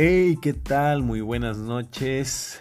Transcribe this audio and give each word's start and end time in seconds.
Hey, 0.00 0.38
¿qué 0.40 0.52
tal? 0.52 1.02
Muy 1.02 1.22
buenas 1.22 1.58
noches. 1.58 2.60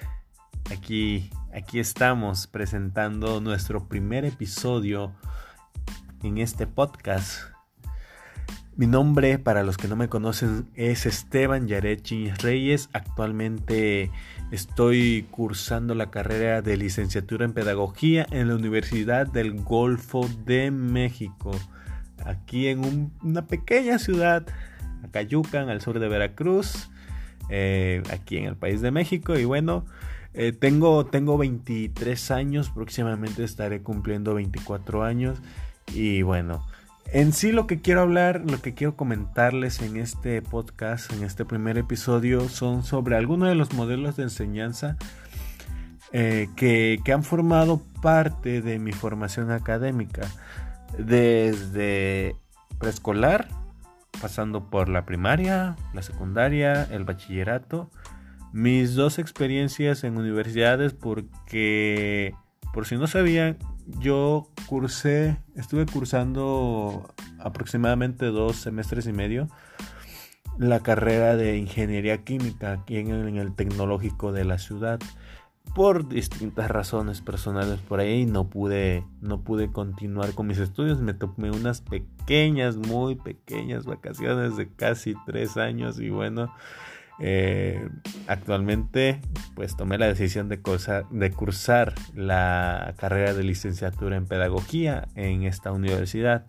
Aquí, 0.71 1.29
aquí 1.53 1.77
estamos 1.77 2.47
presentando 2.47 3.41
nuestro 3.41 3.87
primer 3.87 4.25
episodio 4.25 5.13
en 6.23 6.39
este 6.39 6.65
podcast. 6.65 7.41
Mi 8.75 8.87
nombre, 8.87 9.37
para 9.37 9.61
los 9.61 9.77
que 9.77 9.87
no 9.87 9.95
me 9.95 10.09
conocen, 10.09 10.67
es 10.73 11.05
Esteban 11.05 11.67
Yarechi 11.67 12.31
Reyes. 12.31 12.89
Actualmente 12.91 14.09
estoy 14.49 15.27
cursando 15.29 15.93
la 15.93 16.09
carrera 16.09 16.63
de 16.63 16.75
licenciatura 16.75 17.45
en 17.45 17.53
pedagogía 17.53 18.25
en 18.31 18.47
la 18.47 18.55
Universidad 18.55 19.27
del 19.27 19.61
Golfo 19.61 20.27
de 20.43 20.71
México, 20.71 21.51
aquí 22.25 22.69
en 22.69 23.11
una 23.21 23.45
pequeña 23.45 23.99
ciudad, 23.99 24.43
Acayucan, 25.03 25.69
al 25.69 25.81
sur 25.81 25.99
de 25.99 26.07
Veracruz. 26.07 26.89
Eh, 27.49 28.03
aquí 28.11 28.37
en 28.37 28.45
el 28.45 28.55
país 28.55 28.81
de 28.81 28.91
México. 28.91 29.37
Y 29.37 29.45
bueno, 29.45 29.85
eh, 30.33 30.51
tengo, 30.51 31.05
tengo 31.05 31.37
23 31.37 32.31
años, 32.31 32.69
próximamente 32.69 33.43
estaré 33.43 33.81
cumpliendo 33.81 34.33
24 34.35 35.03
años. 35.03 35.39
Y 35.93 36.21
bueno, 36.21 36.65
en 37.13 37.31
sí 37.31 37.51
lo 37.51 37.67
que 37.67 37.81
quiero 37.81 38.01
hablar, 38.01 38.43
lo 38.45 38.61
que 38.61 38.73
quiero 38.73 38.95
comentarles 38.95 39.81
en 39.81 39.97
este 39.97 40.41
podcast, 40.41 41.11
en 41.13 41.23
este 41.23 41.45
primer 41.45 41.77
episodio, 41.77 42.49
son 42.49 42.83
sobre 42.83 43.15
algunos 43.15 43.49
de 43.49 43.55
los 43.55 43.73
modelos 43.73 44.17
de 44.17 44.23
enseñanza 44.23 44.97
eh, 46.11 46.49
que, 46.55 46.99
que 47.03 47.13
han 47.13 47.23
formado 47.23 47.81
parte 48.01 48.61
de 48.61 48.79
mi 48.79 48.91
formación 48.91 49.51
académica. 49.51 50.27
Desde 50.97 52.35
preescolar 52.79 53.47
pasando 54.21 54.69
por 54.69 54.89
la 54.89 55.05
primaria, 55.05 55.75
la 55.93 56.01
secundaria, 56.01 56.83
el 56.83 57.03
bachillerato. 57.03 57.89
Mis 58.53 58.95
dos 58.95 59.19
experiencias 59.19 60.03
en 60.03 60.17
universidades 60.17 60.93
porque, 60.93 62.33
por 62.73 62.85
si 62.85 62.95
no 62.95 63.07
sabían, 63.07 63.57
yo 63.99 64.49
cursé, 64.67 65.37
estuve 65.55 65.85
cursando 65.85 67.13
aproximadamente 67.39 68.25
dos 68.25 68.57
semestres 68.57 69.07
y 69.07 69.13
medio 69.13 69.47
la 70.57 70.79
carrera 70.81 71.35
de 71.35 71.57
ingeniería 71.57 72.23
química 72.23 72.73
aquí 72.73 72.97
en 72.97 73.37
el, 73.37 73.55
tecnológico 73.55 74.31
de 74.31 74.43
la 74.43 74.57
ciudad 74.57 74.99
por 75.75 76.07
distintas 76.07 76.69
razones 76.69 77.21
personales 77.21 77.79
por 77.79 77.99
ahí 77.99 78.25
no 78.25 78.49
pude 78.49 79.05
no 79.21 79.41
pude 79.41 79.71
continuar 79.71 80.33
con 80.33 80.47
mis 80.47 80.57
estudios. 80.57 80.99
Me 80.99 81.13
tomé 81.13 81.51
unas 81.51 81.81
pequeñas 81.81 82.77
muy 82.77 83.15
pequeñas 83.15 83.85
vacaciones 83.85 84.57
de 84.57 84.69
casi 84.69 85.15
tres 85.25 85.57
años 85.57 85.99
y 85.99 86.09
bueno 86.09 86.53
eh, 87.19 87.89
actualmente 88.27 89.21
pues 89.55 89.75
tomé 89.75 89.97
la 89.97 90.07
decisión 90.07 90.49
de 90.49 90.61
cursar, 90.61 91.09
de 91.09 91.31
cursar 91.31 91.93
la 92.13 92.93
carrera 92.97 93.33
de 93.33 93.43
licenciatura 93.43 94.17
en 94.17 94.27
pedagogía 94.27 95.07
en 95.15 95.43
esta 95.43 95.71
universidad. 95.71 96.45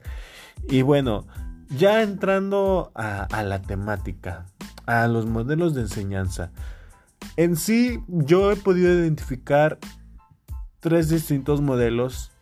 Y 0.69 0.83
bueno 0.83 1.27
ya 1.71 2.03
entrando 2.03 2.93
a 2.95 3.43
la 3.43 3.61
temática 3.61 4.47
a 4.87 5.07
los 5.07 5.27
modelos 5.27 5.75
de 5.75 5.83
enseñanza 5.83 6.51
en 7.37 7.57
sí, 7.57 8.03
yo 8.09 8.51
he 8.51 8.57
podido 8.57 8.93
identificar 8.93 9.79
tres 10.81 11.09
distintos 11.09 11.61
modelos 11.61 12.33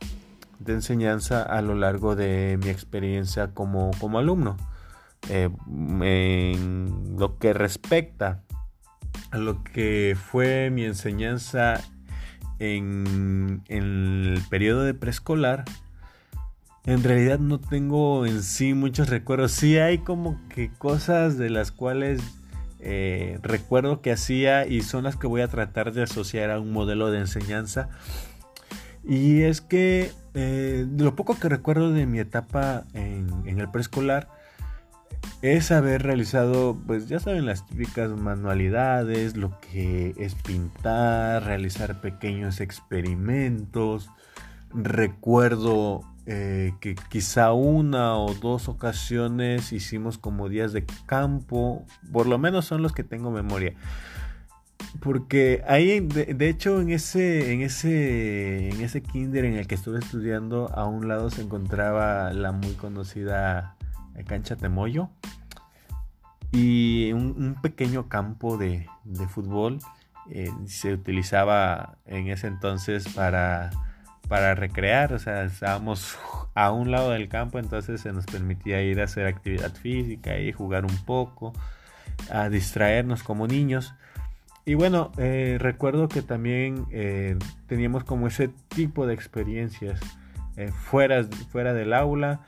de 0.59 0.75
enseñanza 0.75 1.43
a 1.43 1.63
lo 1.63 1.75
largo 1.75 2.17
de 2.17 2.59
mi 2.63 2.71
experiencia 2.71 3.53
como, 3.55 3.91
alumno. 4.19 4.57
Eh, 5.29 5.51
en 5.69 7.17
lo 7.19 7.39
que 7.39 7.53
respecta 7.53 8.43
a 9.31 9.39
lo 9.39 9.65
que 9.65 10.17
fue 10.17 10.71
mi 10.71 10.85
enseñanza 10.85 11.83
en, 12.59 13.63
en 13.69 13.83
el 13.83 14.43
periodo 14.49 14.83
de 14.83 14.95
preescolar, 14.95 15.65
en 16.85 17.03
realidad 17.03 17.41
no 17.41 17.59
tengo 17.59 18.27
en 18.27 18.43
sí 18.43 18.73
muchos 18.73 19.09
recuerdos. 19.09 19.53
Sí 19.53 19.77
hay 19.79 19.99
como 19.99 20.41
que 20.49 20.71
cosas 20.71 21.37
de 21.37 21.51
las 21.51 21.73
cuales 21.73 22.23
eh, 22.81 23.39
recuerdo 23.43 24.01
que 24.01 24.13
hacía 24.13 24.67
y 24.67 24.83
son 24.83 25.05
las 25.05 25.17
que 25.17 25.27
voy 25.27 25.41
a 25.41 25.49
tratar 25.49 25.93
de 25.93 26.03
asociar 26.03 26.51
a 26.51 26.61
un 26.61 26.73
modelo 26.73 27.11
de 27.11 27.21
enseñanza. 27.21 27.89
Y 29.05 29.43
es 29.43 29.61
que 29.61 30.11
eh, 30.35 30.87
lo 30.99 31.15
poco 31.15 31.39
que 31.39 31.49
recuerdo 31.49 31.93
de 31.93 32.07
mi 32.07 32.19
etapa 32.19 32.85
en, 32.93 33.47
el 33.47 33.71
preescolar 33.71 34.29
es 35.43 35.71
haber 35.71 36.03
realizado, 36.03 36.77
pues 36.87 37.09
ya 37.09 37.21
saben, 37.21 37.47
las 37.47 37.67
típicas 37.67 38.11
manualidades, 38.11 39.37
lo 39.37 39.59
que 39.61 40.15
es 40.19 40.35
pintar, 40.35 41.45
realizar 41.45 42.01
pequeños 42.01 42.61
experimentos. 42.61 44.11
Recuerdo 44.75 46.03
eh, 46.27 46.75
que 46.81 46.97
quizá 47.09 47.53
una 47.53 48.17
o 48.17 48.35
dos 48.35 48.69
ocasiones 48.69 49.73
hicimos 49.73 50.19
como 50.19 50.49
días 50.49 50.73
de 50.73 50.85
campo, 51.07 51.85
por 52.13 52.27
lo 52.27 52.37
menos 52.37 52.65
son 52.65 52.83
los 52.83 52.93
que 52.93 53.05
tengo 53.05 53.31
memoria. 53.31 53.75
Porque 55.01 55.63
ahí, 55.69 56.01
de, 56.01 56.49
hecho, 56.49 56.81
en 56.81 56.91
ese, 56.91 57.53
en, 57.53 57.63
ese, 57.63 58.71
en 58.71 58.81
ese 58.81 59.03
kinder 59.03 59.45
en 59.45 59.55
el 59.55 59.67
que 59.67 59.77
estuve 59.77 60.01
estudiando, 60.01 60.69
a 60.75 60.87
un 60.87 61.07
lado 61.07 61.31
se 61.31 61.43
encontraba 61.43 62.33
la 62.33 62.51
muy 62.51 62.73
conocida 62.73 63.77
cancha 64.27 64.57
Temoyo 64.57 65.11
y 66.51 67.13
un, 67.13 67.57
pequeño 67.63 68.09
campo 68.09 68.57
de, 68.57 68.89
fútbol. 69.29 69.79
Eh, 70.29 70.51
se 70.67 70.93
utilizaba 70.93 71.99
en 72.05 72.29
ese 72.29 72.49
entonces 72.49 73.07
para 73.15 73.71
para 74.29 74.55
recrear, 74.55 75.13
o 75.13 75.19
sea, 75.19 75.45
estábamos 75.45 76.19
a 76.55 76.73
un 76.73 76.91
lado 76.91 77.11
del 77.11 77.29
campo, 77.29 77.59
entonces 77.59 78.01
se 78.01 78.13
nos 78.13 78.27
permitía 78.27 78.83
ir 78.83 79.01
a 79.01 79.05
hacer 79.05 79.27
actividad 79.27 79.73
física 79.75 80.39
y 80.39 80.53
jugar 80.53 80.85
un 80.85 80.97
poco, 81.05 81.53
a 82.31 82.49
distraernos 82.49 83.23
como 83.23 83.47
niños. 83.47 83.95
Y 84.65 84.75
bueno, 84.75 85.13
eh, 85.17 85.59
recuerdo 85.61 86.09
que 86.09 86.23
también 86.23 86.87
eh, 86.91 87.37
teníamos 87.69 88.05
como 88.05 88.27
ese 88.27 88.51
tipo 88.69 89.07
de 89.07 89.15
experiencias 89.15 90.01
eh, 90.57 90.73
fuera, 90.73 91.23
fuera 91.53 91.73
del 91.73 91.93
aula. 91.93 92.41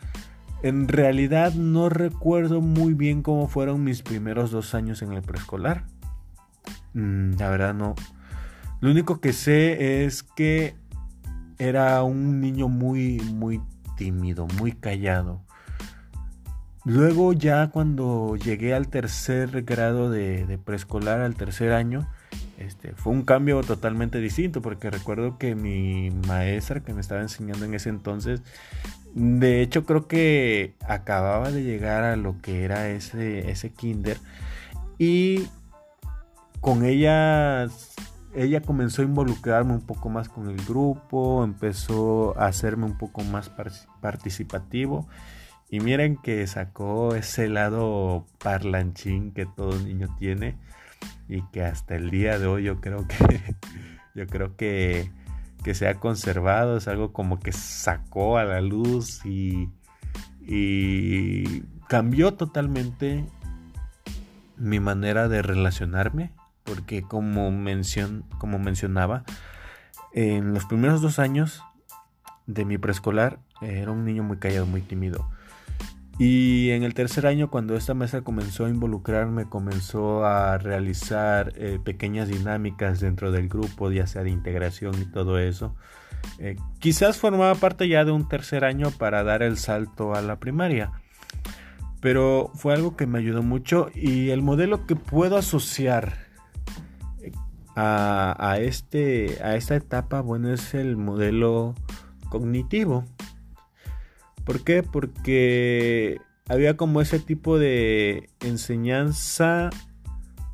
En 0.62 0.88
realidad 0.88 1.52
no 1.52 1.88
recuerdo 1.88 2.60
muy 2.60 2.94
bien 2.94 3.22
cómo 3.22 3.46
fueron 3.46 3.84
mis 3.84 4.02
primeros 4.02 4.50
dos 4.50 4.74
años 4.74 5.02
en 5.02 5.12
el 5.12 5.22
preescolar. 5.22 5.84
Mm, 6.94 7.34
la 7.38 7.50
verdad 7.50 7.74
no. 7.74 7.94
Lo 8.80 8.90
único 8.90 9.20
que 9.20 9.32
sé 9.32 10.04
es 10.04 10.24
que 10.24 10.74
era 11.58 12.02
un 12.02 12.40
niño 12.40 12.68
muy, 12.68 13.20
muy 13.32 13.60
tímido, 13.96 14.46
muy 14.58 14.72
callado. 14.72 15.42
Luego 16.84 17.32
ya 17.32 17.68
cuando 17.68 18.36
llegué 18.36 18.72
al 18.72 18.88
tercer 18.88 19.62
grado 19.62 20.10
de, 20.10 20.58
preescolar, 20.64 21.20
al 21.20 21.34
tercer 21.34 21.72
año, 21.72 22.08
este, 22.56 22.94
fue 22.94 23.12
un 23.12 23.22
cambio 23.22 23.60
totalmente 23.62 24.20
distinto 24.20 24.62
porque 24.62 24.90
recuerdo 24.90 25.36
que 25.36 25.54
mi 25.54 26.10
maestra 26.26 26.80
que 26.80 26.94
me 26.94 27.00
estaba 27.00 27.20
enseñando 27.20 27.64
en 27.64 27.74
ese 27.74 27.90
entonces, 27.90 28.42
de 29.14 29.60
hecho 29.60 29.84
creo 29.84 30.06
que 30.08 30.74
acababa 30.86 31.50
de 31.50 31.62
llegar 31.62 32.04
a 32.04 32.16
lo 32.16 32.40
que 32.40 32.64
era 32.64 32.88
ese, 32.88 33.50
ese 33.50 33.70
kinder 33.70 34.16
y 34.96 35.46
con 36.60 36.84
ella 36.84 37.68
ella 38.34 38.60
comenzó 38.60 39.02
a 39.02 39.06
involucrarme 39.06 39.72
un 39.72 39.80
poco 39.80 40.08
más 40.08 40.28
con 40.28 40.48
el 40.48 40.56
grupo, 40.64 41.44
empezó 41.44 42.38
a 42.38 42.46
hacerme 42.46 42.84
un 42.84 42.98
poco 42.98 43.22
más 43.22 43.50
participativo. 44.00 45.08
Y 45.70 45.80
miren 45.80 46.16
que 46.16 46.46
sacó 46.46 47.14
ese 47.14 47.48
lado 47.48 48.26
parlanchín 48.38 49.32
que 49.32 49.44
todo 49.44 49.78
niño 49.78 50.14
tiene 50.18 50.56
y 51.28 51.42
que 51.52 51.62
hasta 51.62 51.94
el 51.94 52.10
día 52.10 52.38
de 52.38 52.46
hoy 52.46 52.64
yo 52.64 52.80
creo 52.80 53.06
que 53.06 53.56
yo 54.14 54.26
creo 54.26 54.56
que, 54.56 55.12
que 55.62 55.74
se 55.74 55.86
ha 55.88 55.94
conservado, 55.94 56.78
es 56.78 56.88
algo 56.88 57.12
como 57.12 57.38
que 57.38 57.52
sacó 57.52 58.38
a 58.38 58.44
la 58.44 58.60
luz 58.62 59.24
y, 59.26 59.68
y 60.40 61.62
cambió 61.86 62.34
totalmente 62.34 63.26
mi 64.56 64.80
manera 64.80 65.28
de 65.28 65.42
relacionarme 65.42 66.32
porque 66.68 67.02
como, 67.02 67.50
como 68.38 68.58
mencionaba, 68.58 69.24
en 70.12 70.52
los 70.52 70.66
primeros 70.66 71.00
dos 71.00 71.18
años 71.18 71.62
de 72.46 72.64
mi 72.64 72.78
preescolar 72.78 73.38
era 73.62 73.90
un 73.90 74.04
niño 74.04 74.22
muy 74.22 74.36
callado, 74.36 74.66
muy 74.66 74.82
tímido. 74.82 75.28
Y 76.18 76.70
en 76.70 76.82
el 76.82 76.94
tercer 76.94 77.26
año, 77.26 77.48
cuando 77.48 77.76
esta 77.76 77.94
mesa 77.94 78.22
comenzó 78.22 78.66
a 78.66 78.68
involucrarme, 78.68 79.48
comenzó 79.48 80.26
a 80.26 80.58
realizar 80.58 81.52
eh, 81.56 81.78
pequeñas 81.82 82.28
dinámicas 82.28 83.00
dentro 83.00 83.30
del 83.30 83.48
grupo, 83.48 83.90
ya 83.92 84.06
sea 84.06 84.24
de 84.24 84.30
integración 84.30 85.00
y 85.00 85.06
todo 85.06 85.38
eso. 85.38 85.76
Eh, 86.40 86.56
quizás 86.80 87.18
formaba 87.18 87.54
parte 87.54 87.88
ya 87.88 88.04
de 88.04 88.10
un 88.10 88.28
tercer 88.28 88.64
año 88.64 88.90
para 88.90 89.22
dar 89.22 89.42
el 89.42 89.56
salto 89.56 90.14
a 90.14 90.20
la 90.20 90.40
primaria. 90.40 90.90
Pero 92.00 92.50
fue 92.54 92.74
algo 92.74 92.96
que 92.96 93.06
me 93.06 93.20
ayudó 93.20 93.42
mucho 93.42 93.90
y 93.94 94.30
el 94.30 94.42
modelo 94.42 94.86
que 94.86 94.96
puedo 94.96 95.36
asociar 95.36 96.27
a, 97.80 98.58
este, 98.58 99.38
a 99.42 99.54
esta 99.54 99.76
etapa, 99.76 100.20
bueno, 100.20 100.52
es 100.52 100.74
el 100.74 100.96
modelo 100.96 101.74
cognitivo. 102.28 103.04
¿Por 104.44 104.64
qué? 104.64 104.82
Porque 104.82 106.20
había 106.48 106.76
como 106.76 107.00
ese 107.00 107.20
tipo 107.20 107.58
de 107.58 108.30
enseñanza 108.40 109.70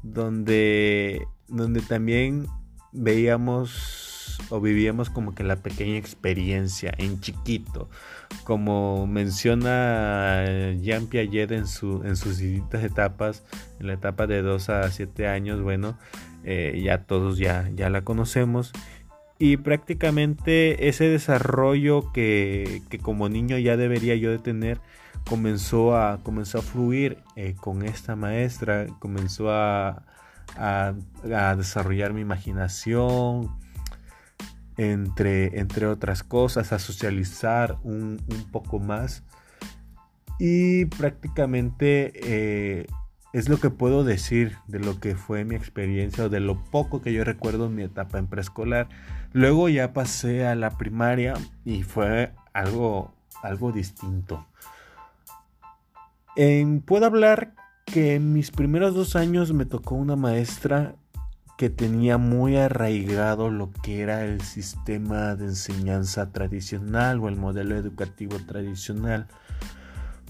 donde, 0.02 1.26
donde 1.48 1.80
también 1.80 2.46
veíamos 2.92 4.38
o 4.50 4.60
vivíamos 4.60 5.08
como 5.08 5.34
que 5.34 5.44
la 5.44 5.56
pequeña 5.56 5.96
experiencia 5.96 6.92
en 6.98 7.20
chiquito. 7.20 7.88
Como 8.42 9.06
menciona 9.06 10.44
Jean 10.82 11.06
Piaget 11.06 11.52
en, 11.52 11.66
su, 11.68 12.02
en 12.04 12.16
sus 12.16 12.36
distintas 12.36 12.84
etapas, 12.84 13.44
en 13.80 13.86
la 13.86 13.94
etapa 13.94 14.26
de 14.26 14.42
2 14.42 14.68
a 14.68 14.90
7 14.90 15.28
años, 15.28 15.62
bueno, 15.62 15.96
eh, 16.44 16.80
ya 16.82 17.04
todos 17.04 17.38
ya, 17.38 17.70
ya 17.74 17.90
la 17.90 18.02
conocemos 18.02 18.72
y 19.38 19.56
prácticamente 19.56 20.88
ese 20.88 21.08
desarrollo 21.08 22.12
que, 22.12 22.82
como 23.02 23.28
niño 23.28 23.58
ya 23.58 23.76
debería 23.76 24.14
yo 24.14 24.30
de 24.30 24.38
tener 24.38 24.80
comenzó 25.28 25.96
a, 25.96 26.22
comenzó 26.22 26.58
a 26.58 26.62
fluir 26.62 27.18
eh, 27.34 27.54
con 27.60 27.82
esta 27.82 28.14
maestra, 28.14 28.86
comenzó 29.00 29.50
a, 29.50 30.02
desarrollar 31.56 32.12
mi 32.12 32.20
imaginación, 32.20 33.50
entre, 34.76 35.58
entre 35.58 35.86
otras 35.86 36.22
cosas, 36.22 36.72
a 36.72 36.78
socializar 36.78 37.78
un, 37.82 38.20
poco 38.52 38.78
más. 38.78 39.24
Y 40.38 40.84
prácticamente 40.86 42.12
eh, 42.14 42.86
es 43.34 43.48
lo 43.48 43.58
que 43.58 43.68
puedo 43.68 44.04
decir 44.04 44.58
de 44.68 44.78
lo 44.78 45.00
que 45.00 45.16
fue 45.16 45.44
mi 45.44 45.56
experiencia 45.56 46.26
o 46.26 46.28
de 46.28 46.38
lo 46.38 46.62
poco 46.66 47.02
que 47.02 47.12
yo 47.12 47.24
recuerdo 47.24 47.66
en 47.66 47.74
mi 47.74 47.82
etapa 47.82 48.18
en 48.18 48.28
preescolar. 48.28 48.88
Luego 49.32 49.68
ya 49.68 49.92
pasé 49.92 50.46
a 50.46 50.54
la 50.54 50.78
primaria 50.78 51.34
y 51.64 51.82
fue 51.82 52.32
algo, 52.52 53.12
algo 53.42 53.72
distinto. 53.72 54.46
puedo 56.86 57.06
hablar 57.06 57.54
que 57.84 58.14
en 58.14 58.32
mis 58.32 58.52
primeros 58.52 58.94
dos 58.94 59.16
años 59.16 59.52
me 59.52 59.66
tocó 59.66 59.96
una 59.96 60.14
maestra 60.14 60.94
que 61.58 61.70
tenía 61.70 62.18
muy 62.18 62.56
arraigado 62.56 63.50
lo 63.50 63.72
que 63.82 64.00
era 64.00 64.24
el 64.24 64.42
sistema 64.42 65.34
de 65.34 65.46
enseñanza 65.46 66.30
tradicional 66.30 67.18
o 67.18 67.28
el 67.28 67.34
modelo 67.34 67.76
educativo 67.76 68.36
tradicional. 68.46 69.26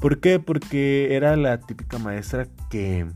¿Por 0.00 0.20
qué? 0.20 0.38
Porque 0.38 1.14
era 1.16 1.36
la 1.36 1.60
típica 1.60 1.98
maestra 1.98 2.46
que, 2.70 3.06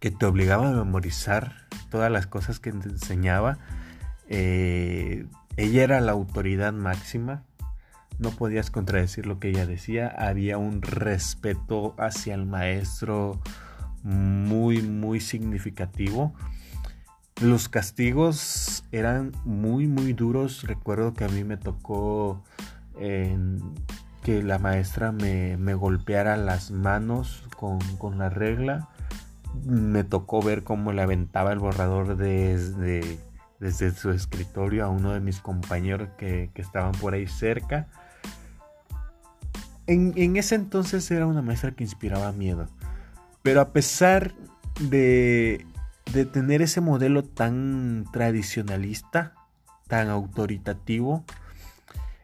que 0.00 0.10
te 0.10 0.26
obligaba 0.26 0.68
a 0.68 0.72
memorizar 0.72 1.66
todas 1.90 2.10
las 2.10 2.26
cosas 2.26 2.58
que 2.60 2.72
te 2.72 2.88
enseñaba. 2.88 3.58
Eh, 4.28 5.26
ella 5.56 5.84
era 5.84 6.00
la 6.00 6.12
autoridad 6.12 6.72
máxima. 6.72 7.44
No 8.18 8.30
podías 8.30 8.70
contradecir 8.70 9.26
lo 9.26 9.38
que 9.38 9.50
ella 9.50 9.66
decía. 9.66 10.08
Había 10.08 10.58
un 10.58 10.80
respeto 10.80 11.94
hacia 11.98 12.34
el 12.34 12.46
maestro 12.46 13.40
muy, 14.02 14.82
muy 14.82 15.20
significativo. 15.20 16.34
Los 17.40 17.68
castigos 17.68 18.84
eran 18.92 19.32
muy, 19.44 19.86
muy 19.86 20.12
duros. 20.12 20.62
Recuerdo 20.64 21.12
que 21.12 21.24
a 21.24 21.28
mí 21.28 21.44
me 21.44 21.56
tocó 21.56 22.42
en 22.98 23.60
que 24.22 24.42
la 24.42 24.58
maestra 24.58 25.12
me, 25.12 25.56
golpeara 25.74 26.36
las 26.36 26.70
manos 26.70 27.42
con, 27.56 28.18
la 28.18 28.28
regla. 28.28 28.88
Me 29.64 30.04
tocó 30.04 30.40
ver 30.40 30.62
cómo 30.62 30.92
le 30.92 31.02
aventaba 31.02 31.52
el 31.52 31.58
borrador 31.58 32.16
desde, 32.16 33.18
desde 33.58 33.90
su 33.90 34.10
escritorio 34.10 34.84
a 34.84 34.88
uno 34.88 35.12
de 35.12 35.20
mis 35.20 35.40
compañeros 35.40 36.08
que, 36.16 36.50
estaban 36.54 36.92
por 36.92 37.14
ahí 37.14 37.26
cerca. 37.26 37.88
En, 39.86 40.36
ese 40.36 40.54
entonces 40.54 41.10
era 41.10 41.26
una 41.26 41.42
maestra 41.42 41.72
que 41.72 41.84
inspiraba 41.84 42.32
miedo. 42.32 42.68
Pero 43.42 43.60
a 43.60 43.72
pesar 43.72 44.32
de, 44.80 45.66
de 46.12 46.24
tener 46.24 46.62
ese 46.62 46.80
modelo 46.80 47.24
tan 47.24 48.04
tradicionalista, 48.12 49.34
tan 49.88 50.08
autoritativo, 50.08 51.24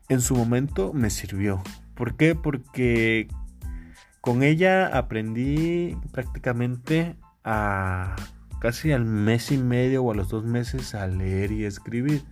en 0.09 0.21
su 0.21 0.37
momento 0.37 0.93
me 0.93 1.11
sirvió. 1.11 1.63
¿Por 1.99 2.15
qué? 2.15 2.37
Porque 2.37 3.27
con 4.21 4.45
ella 4.45 4.87
aprendí 4.87 5.97
prácticamente 6.13 7.17
a 7.43 8.15
casi 8.61 8.93
al 8.93 9.05
mes 9.05 9.51
y 9.51 9.59
medio 9.59 10.05
o 10.05 10.13
a 10.13 10.15
los 10.15 10.29
dos 10.29 10.45
meses 10.45 10.95
a 10.95 11.09
leer 11.09 11.51
y 11.51 11.65
escribir. 11.65 12.23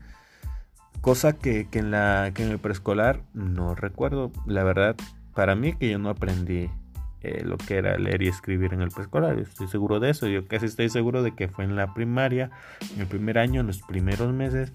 Cosa 1.01 1.33
que, 1.33 1.67
en, 1.73 1.91
la, 1.91 2.31
que 2.33 2.45
en 2.45 2.53
el 2.53 2.61
preescolar 2.61 3.23
no 3.35 3.75
recuerdo. 3.75 4.31
La 4.47 4.63
verdad, 4.63 4.95
para 5.35 5.57
mí 5.57 5.73
que 5.75 5.91
yo 5.91 5.99
no 5.99 6.11
aprendí 6.11 6.71
eh, 7.23 7.43
lo 7.45 7.59
que 7.59 7.79
era 7.79 7.99
leer 7.99 8.23
y 8.23 8.29
escribir 8.29 8.73
en 8.73 8.83
el 8.83 8.91
preescolar. 8.91 9.37
Estoy 9.37 9.67
seguro 9.67 9.99
de 9.99 10.11
eso. 10.11 10.29
Yo 10.29 10.47
casi 10.47 10.67
estoy 10.67 10.91
seguro 10.91 11.25
de 11.25 11.35
que 11.35 11.49
fue 11.49 11.65
en 11.65 11.75
la 11.75 11.93
primaria, 11.93 12.53
en 12.95 13.01
el 13.01 13.09
primer 13.09 13.37
año, 13.37 13.63
en 13.63 13.67
los 13.67 13.83
primeros 13.83 14.33
meses. 14.33 14.73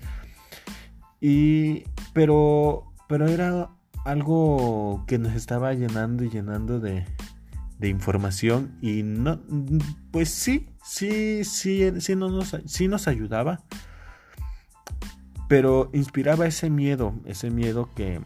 Y, 1.22 1.86
pero, 2.14 2.92
pero 3.08 3.28
era 3.28 3.70
algo 4.06 5.04
que 5.08 5.18
nos 5.18 5.34
estaba 5.34 5.74
llenando 5.74 6.24
y 6.24 6.30
llenando 6.30 6.80
de, 6.80 7.06
información 7.84 8.78
y 8.80 9.02
no 9.02 9.42
pues 10.12 10.30
sí 10.30 10.70
sí 10.84 11.44
sí 11.44 11.92
sí 12.00 12.16
nos, 12.16 13.08
ayudaba 13.08 13.64
pero 15.48 15.90
inspiraba 15.92 16.46
ese 16.46 16.70
miedo 16.70 17.16
ese 17.26 17.50
miedo 17.50 17.90
que 17.96 18.22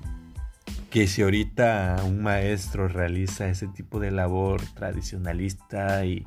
que 0.89 1.07
si 1.07 1.21
ahorita 1.21 2.03
un 2.05 2.21
maestro 2.21 2.89
realiza 2.89 3.47
ese 3.47 3.69
tipo 3.69 4.01
de 4.01 4.11
labor 4.11 4.59
tradicionalista 4.73 6.05
y, 6.05 6.25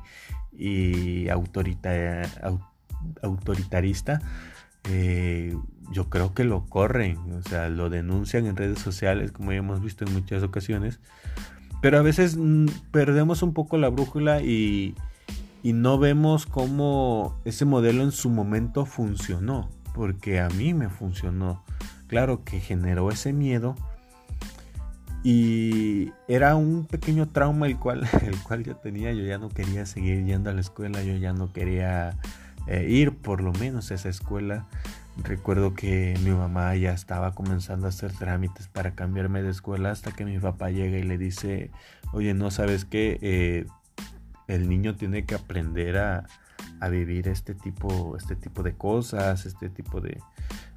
y 0.51 1.29
autoritarista 1.29 4.21
eh, 4.85 5.55
yo 5.91 6.09
creo 6.09 6.33
que 6.33 6.43
lo 6.43 6.65
corren, 6.65 7.17
o 7.33 7.41
sea, 7.41 7.69
lo 7.69 7.89
denuncian 7.89 8.45
en 8.45 8.55
redes 8.55 8.79
sociales, 8.79 9.31
como 9.31 9.51
ya 9.51 9.59
hemos 9.59 9.81
visto 9.81 10.05
en 10.05 10.13
muchas 10.13 10.43
ocasiones. 10.43 10.99
Pero 11.81 11.97
a 11.97 12.01
veces 12.01 12.37
mm, 12.37 12.67
perdemos 12.91 13.41
un 13.41 13.53
poco 13.53 13.77
la 13.77 13.89
brújula 13.89 14.41
y, 14.41 14.95
y 15.63 15.73
no 15.73 15.97
vemos 15.97 16.45
cómo 16.45 17.39
ese 17.45 17.65
modelo 17.65 18.03
en 18.03 18.11
su 18.11 18.29
momento 18.29 18.85
funcionó, 18.85 19.69
porque 19.93 20.39
a 20.39 20.49
mí 20.49 20.73
me 20.73 20.89
funcionó. 20.89 21.63
Claro 22.07 22.43
que 22.43 22.59
generó 22.59 23.09
ese 23.09 23.33
miedo 23.33 23.75
y 25.21 26.13
era 26.29 26.55
un 26.55 26.85
pequeño 26.85 27.27
trauma 27.27 27.67
el 27.67 27.77
cual, 27.77 28.07
el 28.25 28.37
cual 28.41 28.63
yo 28.63 28.75
tenía. 28.75 29.11
Yo 29.13 29.23
ya 29.23 29.37
no 29.37 29.49
quería 29.49 29.85
seguir 29.85 30.25
yendo 30.25 30.49
a 30.49 30.53
la 30.53 30.61
escuela, 30.61 31.03
yo 31.03 31.15
ya 31.17 31.33
no 31.33 31.51
quería 31.51 32.17
eh, 32.67 32.85
ir 32.89 33.17
por 33.17 33.41
lo 33.41 33.51
menos 33.53 33.91
a 33.91 33.95
esa 33.95 34.09
escuela. 34.09 34.67
Recuerdo 35.23 35.73
que 35.73 36.17
mi 36.23 36.31
mamá 36.31 36.75
ya 36.75 36.93
estaba 36.93 37.33
comenzando 37.35 37.87
a 37.87 37.89
hacer 37.89 38.13
trámites 38.13 38.67
para 38.67 38.95
cambiarme 38.95 39.41
de 39.41 39.49
escuela 39.49 39.91
hasta 39.91 40.11
que 40.11 40.23
mi 40.23 40.39
papá 40.39 40.69
llega 40.69 40.97
y 40.97 41.03
le 41.03 41.17
dice, 41.17 41.71
oye, 42.13 42.33
no 42.33 42.51
sabes 42.51 42.85
qué, 42.85 43.19
eh, 43.21 43.65
el 44.47 44.69
niño 44.69 44.95
tiene 44.95 45.25
que 45.25 45.35
aprender 45.35 45.97
a, 45.97 46.25
vivir 46.89 47.27
este 47.27 47.53
tipo, 47.53 48.15
este 48.15 48.37
tipo 48.37 48.63
de 48.63 48.73
cosas, 48.73 49.45
este 49.45 49.69
tipo 49.69 49.99
de, 49.99 50.17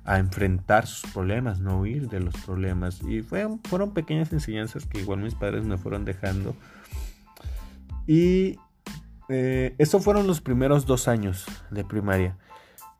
a 0.04 0.18
enfrentar 0.18 0.86
sus 0.86 1.08
problemas, 1.12 1.60
no 1.60 1.80
huir 1.80 2.08
de 2.08 2.18
los 2.18 2.34
problemas. 2.38 3.00
Y 3.02 3.22
fueron 3.22 3.94
pequeñas 3.94 4.32
enseñanzas 4.32 4.86
que 4.86 5.00
igual 5.00 5.20
mis 5.20 5.34
padres 5.36 5.64
me 5.64 5.78
fueron 5.78 6.04
dejando. 6.04 6.56
Y 8.06 8.58
eh, 9.28 9.74
eso 9.78 10.00
fueron 10.00 10.26
los 10.26 10.40
primeros 10.40 10.86
dos 10.86 11.08
años 11.08 11.46
de 11.70 11.84
primaria. 11.84 12.36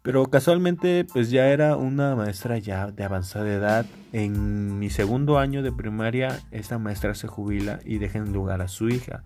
Pero 0.02 0.26
casualmente 0.26 1.07
pues 1.12 1.31
ya 1.31 1.47
era 1.47 1.76
una 1.76 2.17
maestra 2.17 2.59
ya 2.59 2.91
de 2.91 3.05
avanzada 3.05 3.52
edad. 3.52 3.87
En 4.12 4.79
mi 4.79 4.91
segundo 4.91 5.38
año 5.38 5.62
de 5.62 5.73
primaria 5.73 6.41
esta 6.50 6.79
maestra 6.79 7.14
se 7.14 7.29
jubila 7.29 7.79
y 7.85 7.99
deja 7.99 8.19
en 8.19 8.33
lugar 8.33 8.62
a 8.62 8.69
su 8.69 8.88
hija. 8.88 9.23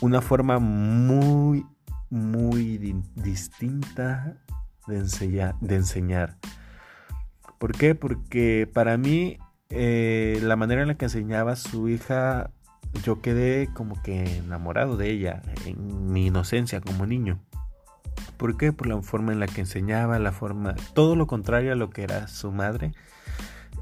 Una 0.00 0.20
forma 0.20 0.58
muy, 0.58 1.64
muy 2.10 2.76
distinta 3.14 4.36
de, 4.86 4.98
enseñar. 4.98 6.36
¿Por 7.58 7.72
qué? 7.72 7.94
Porque 7.94 8.68
para 8.72 8.98
mí 8.98 9.38
eh, 9.70 10.38
la 10.42 10.56
manera 10.56 10.82
en 10.82 10.88
la 10.88 10.96
que 10.96 11.06
enseñaba 11.06 11.56
su 11.56 11.88
hija 11.88 12.50
yo 13.02 13.20
quedé 13.20 13.68
como 13.72 14.00
que 14.02 14.38
enamorado 14.38 14.96
de 14.96 15.10
ella 15.10 15.42
en 15.64 16.12
mi 16.12 16.26
inocencia 16.26 16.80
como 16.80 17.06
niño. 17.06 17.40
¿Por 18.36 18.56
qué? 18.56 18.72
Por 18.72 18.86
la 18.86 19.00
forma 19.02 19.32
en 19.32 19.40
la 19.40 19.46
que 19.46 19.60
enseñaba, 19.60 20.18
la 20.18 20.32
forma, 20.32 20.74
todo 20.94 21.16
lo 21.16 21.26
contrario 21.26 21.72
a 21.72 21.76
lo 21.76 21.90
que 21.90 22.02
era 22.02 22.28
su 22.28 22.52
madre. 22.52 22.92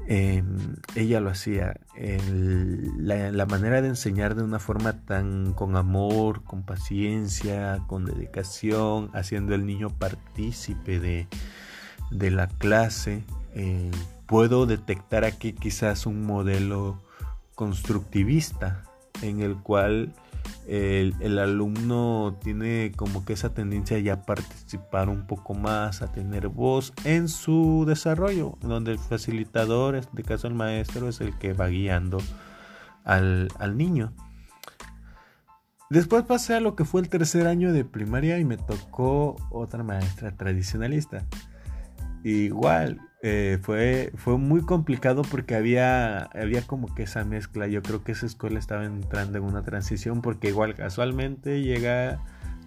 Em, 0.07 0.75
ella 0.95 1.19
lo 1.19 1.29
hacía. 1.29 1.79
la, 1.97 3.45
manera 3.45 3.81
de 3.81 3.89
enseñar 3.89 4.35
de 4.35 4.43
una 4.43 4.59
forma 4.59 5.03
tan 5.05 5.53
con 5.53 5.75
amor, 5.75 6.43
con 6.43 6.63
paciencia, 6.63 7.83
con 7.87 8.05
dedicación, 8.05 9.09
haciendo 9.13 9.53
el 9.55 9.65
niño 9.65 9.89
partícipe 9.89 10.99
de, 10.99 11.27
la 12.31 12.47
clase. 12.47 13.23
Eh, 13.53 13.91
puedo 14.25 14.65
detectar 14.65 15.25
aquí 15.25 15.53
quizás 15.53 16.05
un 16.05 16.25
modelo 16.25 17.01
constructivista 17.55 18.90
en 19.21 19.41
el 19.41 19.57
cual 19.57 20.13
el, 20.67 21.39
alumno 21.39 22.37
tiene 22.41 22.91
como 22.95 23.25
que 23.25 23.33
esa 23.33 23.53
tendencia 23.53 23.99
ya 23.99 24.13
a 24.13 24.25
participar 24.25 25.09
un 25.09 25.25
poco 25.25 25.53
más, 25.53 26.01
a 26.01 26.11
tener 26.11 26.47
voz 26.47 26.93
en 27.03 27.27
su 27.27 27.85
desarrollo, 27.87 28.57
donde 28.61 28.91
el 28.91 28.99
facilitador, 28.99 29.95
en 29.95 30.01
este 30.01 30.23
caso 30.23 30.47
el 30.47 30.53
maestro, 30.53 31.09
es 31.09 31.21
el 31.21 31.37
que 31.37 31.53
va 31.53 31.67
guiando 31.67 32.19
al, 33.03 33.49
al 33.59 33.77
niño. 33.77 34.13
Después 35.89 36.23
pasé 36.23 36.55
a 36.55 36.61
lo 36.61 36.75
que 36.75 36.85
fue 36.85 37.01
el 37.01 37.09
tercer 37.09 37.47
año 37.47 37.73
de 37.73 37.83
primaria 37.83 38.39
y 38.39 38.45
me 38.45 38.57
tocó 38.57 39.35
otra 39.49 39.83
maestra 39.83 40.31
tradicionalista. 40.31 41.25
Igual, 42.23 43.01
eh, 43.23 43.59
fue, 43.61 44.11
fue 44.15 44.37
muy 44.37 44.61
complicado 44.61 45.21
porque 45.21 45.55
había, 45.55 46.23
había 46.23 46.65
como 46.65 46.93
que 46.93 47.03
esa 47.03 47.23
mezcla. 47.23 47.67
Yo 47.67 47.83
creo 47.83 48.03
que 48.03 48.13
esa 48.13 48.25
escuela 48.25 48.57
estaba 48.57 48.85
entrando 48.85 49.37
en 49.37 49.43
una 49.43 49.63
transición 49.63 50.21
porque 50.21 50.49
igual 50.49 50.73
casualmente 50.73 51.61
llega, 51.61 52.19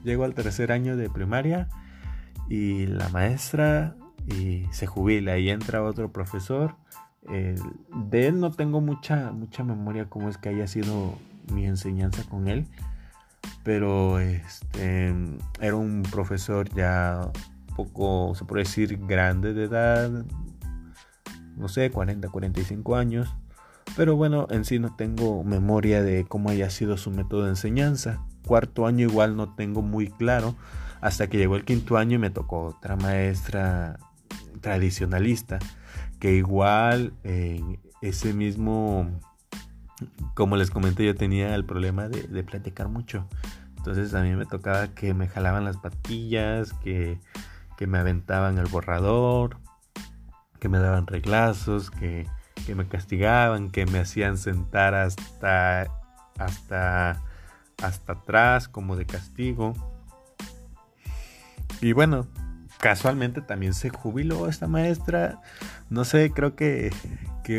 llego 0.05 0.25
al 0.25 0.35
tercer 0.35 0.71
año 0.71 0.97
de 0.97 1.11
primaria 1.11 1.69
y 2.49 2.87
la 2.87 3.09
maestra 3.09 3.97
y 4.27 4.67
se 4.71 4.87
jubila 4.87 5.39
y 5.39 5.51
entra 5.51 5.83
otro 5.83 6.13
profesor. 6.13 6.77
de 7.27 8.27
él 8.27 8.39
no 8.39 8.53
tengo 8.53 8.81
mucha, 8.81 9.33
mucha 9.33 9.65
memoria 9.65 10.09
cómo 10.09 10.29
es 10.29 10.39
que 10.39 10.51
haya 10.51 10.67
sido 10.67 11.19
mi 11.53 11.67
enseñanza 11.67 12.23
con 12.29 12.49
él, 12.49 12.67
pero 13.65 14.21
este, 14.21 15.15
era 15.61 15.75
un 15.75 16.03
profesor 16.03 16.69
ya 16.75 17.33
poco, 17.77 18.35
se 18.35 18.45
puede 18.45 18.63
decir, 18.63 18.99
grande 19.07 19.53
de 19.53 19.65
edad, 19.65 20.25
no 21.57 21.69
sé, 21.69 21.91
40, 21.91 22.29
45 22.29 22.97
años. 22.97 23.35
Pero 23.97 24.17
bueno, 24.17 24.47
en 24.51 24.65
sí 24.65 24.79
no 24.79 24.95
tengo 24.97 25.45
memoria 25.45 26.03
de 26.03 26.25
cómo 26.25 26.51
haya 26.51 26.71
sido 26.71 26.97
su 26.97 27.11
método 27.11 27.45
de 27.45 27.51
enseñanza. 27.51 28.25
Cuarto 28.47 28.87
año 28.87 29.07
igual 29.07 29.37
no 29.37 29.55
tengo 29.55 29.83
muy 29.83 30.09
claro. 30.09 30.55
Hasta 31.01 31.29
que 31.29 31.37
llegó 31.37 31.57
el 31.57 31.65
quinto 31.65 31.97
año 31.97 32.17
y 32.17 32.19
me 32.19 32.31
tocó 32.31 32.65
otra 32.67 32.97
maestra 32.97 33.99
tradicionalista. 34.61 35.59
Que 36.19 36.35
igual 36.35 37.13
ese 38.01 38.33
mismo, 38.33 39.21
como 40.35 40.57
les 40.57 40.71
comenté, 40.71 41.05
yo 41.05 41.15
tenía 41.15 41.55
el 41.55 41.65
problema 41.65 42.09
de, 42.09 42.23
de 42.23 42.43
platicar 42.43 42.89
mucho. 42.89 43.29
Entonces 43.77 44.15
a 44.15 44.23
mí 44.23 44.35
me 44.35 44.47
tocaba 44.47 44.89
que 44.89 45.13
me 45.13 45.29
jalaban 45.29 45.67
las 45.67 45.77
patillas, 45.77 46.73
que, 46.73 47.21
que 47.77 47.87
me 47.87 47.99
aventaban 47.99 48.57
el 48.57 48.65
borrador, 48.65 49.59
que 50.64 50.71
me 50.71 50.78
daban 50.78 51.06
reglazos, 51.06 51.90
que, 51.90 52.26
me 52.75 52.88
castigaban, 52.88 53.71
que 53.71 53.85
me 53.85 53.99
hacían 53.99 54.38
sentar 54.38 54.94
hasta, 54.94 55.90
hasta, 56.38 57.21
hasta 57.83 58.12
atrás 58.14 58.66
como 58.66 58.97
de 58.97 59.04
castigo. 59.04 59.75
Y 61.83 61.92
bueno, 61.92 62.26
casualmente 62.78 63.42
también 63.42 63.75
se 63.75 63.90
jubiló 63.90 64.49
esta 64.49 64.66
maestra. 64.66 65.38
No 65.90 66.06
sé, 66.06 66.30
creo 66.30 66.56
que, 66.56 66.90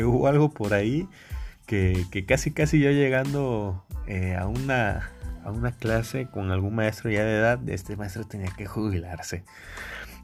hubo 0.04 0.26
algo 0.26 0.50
por 0.50 0.74
ahí 0.74 1.08
que, 1.64 2.24
casi 2.26 2.50
casi 2.50 2.80
yo 2.80 2.90
llegando 2.90 3.86
eh, 4.08 4.34
a, 4.34 4.48
una, 4.48 5.12
a 5.44 5.52
una 5.52 5.70
clase 5.70 6.26
con 6.26 6.50
algún 6.50 6.74
maestro 6.74 7.08
ya 7.08 7.22
de 7.22 7.36
edad, 7.36 7.68
este 7.68 7.94
maestro 7.94 8.24
tenía 8.24 8.50
que 8.56 8.66
jubilarse. 8.66 9.44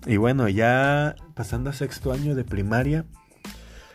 Y 0.07 0.17
bueno, 0.17 0.49
ya 0.49 1.15
pasando 1.35 1.71
a 1.71 1.73
sexto 1.73 2.13
año 2.13 2.35
de 2.35 2.45
primaria, 2.45 3.05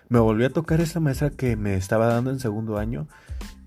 me 0.07 0.19
volví 0.19 0.45
a 0.45 0.49
tocar 0.49 0.79
esa 0.79 1.01
maestra 1.01 1.31
que 1.31 1.57
me 1.57 1.75
estaba 1.75 2.07
dando 2.07 2.31
en 2.31 2.39
segundo 2.39 2.77
año 2.77 3.07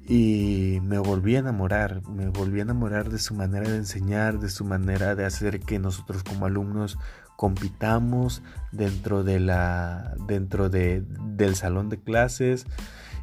y 0.09 0.81
me 0.83 0.99
volví 0.99 1.37
a 1.37 1.41
enamorar, 1.41 2.03
me 2.09 2.29
volví 2.29 2.61
a 2.61 2.63
enamorar 2.63 3.11
de 3.11 3.19
su 3.19 3.35
manera 3.35 3.69
de 3.69 3.77
enseñar, 3.77 4.41
de 4.41 4.49
su 4.49 4.65
manera 4.65 5.15
de 5.15 5.27
hacer 5.27 5.61
que 5.61 5.79
nosotros 5.79 6.23
como 6.23 6.47
alumnos 6.47 6.99
compitamos 7.37 8.43
dentro 8.73 9.23
de 9.23 9.39
la 9.39 10.15
dentro 10.27 10.71
de, 10.71 11.05
del 11.37 11.57
salón 11.57 11.91
de 11.91 12.01
clases, 12.01 12.67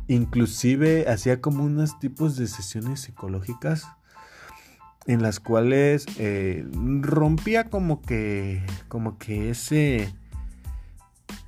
inclusive 0.08 1.10
hacía 1.10 1.42
como 1.42 1.64
unos 1.64 2.00
tipos 2.00 2.38
de 2.38 2.48
sesiones 2.48 3.02
psicológicas 3.02 3.88
en 5.08 5.24
las 5.24 5.40
cuales 5.40 6.06
eh, 6.20 6.66
rompía 7.02 7.70
como 7.70 8.02
que 8.02 8.62
como 8.90 9.18
que 9.18 9.50
ese 9.50 10.14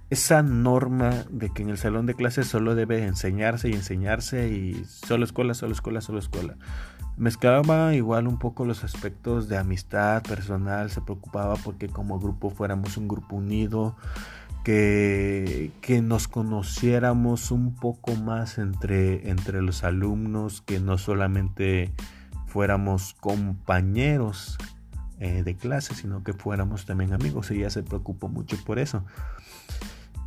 esa 0.09 0.41
norma 0.41 1.25
de 1.29 1.49
que 1.49 1.61
en 1.61 1.69
el 1.69 1.77
salón 1.77 2.05
de 2.07 2.15
clases 2.15 2.47
solo 2.47 2.73
debe 2.73 3.03
enseñarse 3.03 3.69
y 3.69 3.73
enseñarse 3.73 4.49
y 4.49 4.83
solo 4.85 5.23
escuela, 5.23 5.53
solo 5.53 5.73
escuela, 5.73 6.01
solo 6.01 6.17
escuela. 6.17 6.55
Mezclaba 7.17 7.93
igual 7.93 8.27
un 8.27 8.39
poco 8.39 8.65
los 8.65 8.83
aspectos 8.83 9.49
de 9.49 9.57
amistad 9.57 10.23
personal, 10.23 10.89
se 10.89 11.01
preocupaba 11.01 11.57
porque 11.57 11.89
como 11.89 12.17
grupo 12.17 12.49
fuéramos 12.49 12.97
un 12.97 13.07
grupo 13.07 13.35
unido, 13.35 13.95
que, 14.63 15.71
que 15.81 16.01
nos 16.01 16.27
conociéramos 16.27 17.51
un 17.51 17.75
poco 17.75 18.15
más 18.15 18.57
entre, 18.57 19.29
entre 19.29 19.61
los 19.61 19.83
alumnos, 19.83 20.61
que 20.61 20.79
no 20.79 20.97
solamente 20.97 21.91
fuéramos 22.49 23.13
compañeros 23.13 24.57
eh, 25.19 25.43
de 25.43 25.55
clase, 25.55 25.95
sino 25.95 26.23
que 26.23 26.33
fuéramos 26.33 26.85
también 26.85 27.13
amigos. 27.13 27.51
Ella 27.51 27.69
se 27.69 27.83
preocupó 27.83 28.27
mucho 28.27 28.57
por 28.65 28.79
eso. 28.79 29.05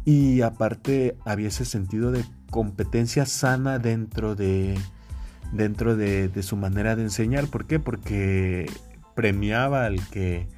Y 0.04 0.42
aparte 0.42 1.16
había 1.24 1.48
ese 1.48 1.64
sentido 1.64 2.12
de 2.12 2.24
competencia 2.50 3.26
sana 3.26 3.78
dentro 3.78 4.34
de, 4.34 4.78
dentro 5.52 5.96
de, 5.96 6.30
su 6.42 6.56
manera 6.56 6.96
de 6.96 7.02
enseñar. 7.02 7.46
¿Por 7.48 7.66
qué? 7.66 7.78
Porque 7.78 8.70
premiaba 9.14 9.86
al 9.86 10.06
que, 10.08 10.48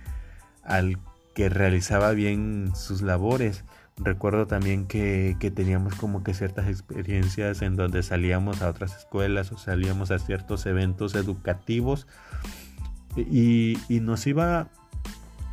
al 0.62 0.99
que 1.35 1.49
realizaba 1.49 2.12
bien 2.12 2.73
sus 2.75 3.02
labores. 3.02 3.64
Recuerdo 3.97 4.49
también 4.49 4.87
que, 4.87 5.37
teníamos 5.55 5.95
como 5.95 6.25
que 6.25 6.35
ciertas 6.35 6.67
experiencias 6.67 7.63
en 7.63 7.77
donde 7.77 8.03
salíamos 8.03 8.61
a 8.61 8.69
otras 8.69 8.97
escuelas 8.97 9.53
o 9.53 9.59
salíamos 9.59 10.11
a 10.11 10.19
ciertos 10.19 10.67
eventos 10.67 11.15
educativos 11.15 12.09
y, 13.17 13.79
nos 13.89 14.27
iba 14.27 14.69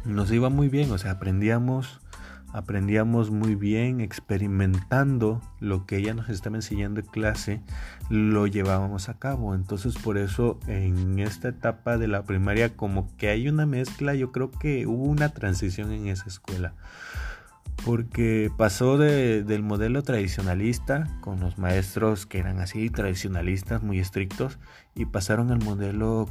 nos 0.06 0.32
iba 0.32 0.50
muy 0.50 0.68
bien, 0.70 0.92
o 0.92 0.98
sea, 0.98 1.12
aprendíamos 1.12 2.00
aprendíamos 2.52 3.30
muy 3.30 3.54
bien 3.56 4.02
experimentando 4.02 5.40
lo 5.60 5.86
que 5.86 5.98
ella 5.98 6.16
nos 6.16 6.28
estaba 6.28 6.58
enseñando 6.58 7.00
en 7.00 7.06
clase, 7.06 7.62
lo 8.10 8.46
llevábamos 8.46 9.08
a 9.08 9.20
cabo. 9.20 9.56
Entonces 9.56 9.96
por 9.98 10.18
eso 10.18 10.60
en 10.68 11.20
esta 11.20 11.50
etapa 11.50 11.98
de 11.98 12.08
la 12.08 12.24
primaria 12.24 12.76
como 12.76 13.08
que 13.18 13.30
hay 13.30 13.48
una 13.48 13.66
mezcla, 13.66 14.16
yo 14.16 14.32
creo 14.32 14.52
que 14.52 14.86
hubo 14.88 15.06
una 15.06 15.30
transición 15.30 15.92
en 15.92 16.08
esa 16.08 16.28
escuela 16.28 16.74
porque 17.86 18.52
pasó 18.56 18.98
del 18.98 19.64
modelo 19.64 20.04
tradicionalista 20.04 21.08
con 21.22 21.40
los 21.40 21.58
maestros 21.58 22.26
que 22.26 22.40
eran 22.40 22.60
así 22.60 22.90
tradicionalistas 22.90 23.82
muy 23.82 24.00
estrictos 24.00 24.60
y 24.94 25.06
pasaron 25.06 25.52
al 25.52 25.64
modelo 25.64 26.28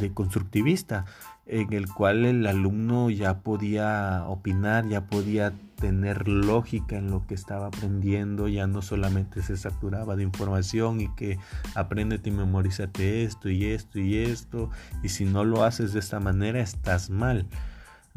de 0.00 0.12
constructivista 0.12 1.04
en 1.46 1.72
el 1.72 1.86
cual 1.88 2.24
el 2.24 2.46
alumno 2.46 3.10
ya 3.10 3.40
podía 3.40 4.24
opinar, 4.26 4.88
ya 4.88 5.06
podía 5.06 5.52
tener 5.76 6.28
lógica 6.28 6.96
en 6.96 7.10
lo 7.10 7.26
que 7.26 7.34
estaba 7.34 7.66
aprendiendo, 7.66 8.48
ya 8.48 8.66
no 8.66 8.82
solamente 8.82 9.42
se 9.42 9.56
saturaba 9.56 10.14
de 10.14 10.22
información 10.22 11.00
y 11.00 11.08
que 11.14 11.38
aprendete 11.74 12.30
y 12.30 12.32
memorízate 12.32 13.24
esto 13.24 13.50
y 13.50 13.66
esto 13.66 13.98
y 13.98 14.18
esto 14.18 14.70
y 15.02 15.08
si 15.08 15.24
no 15.24 15.44
lo 15.44 15.64
haces 15.64 15.92
de 15.92 16.00
esta 16.00 16.20
manera 16.20 16.60
estás 16.60 17.10
mal 17.10 17.46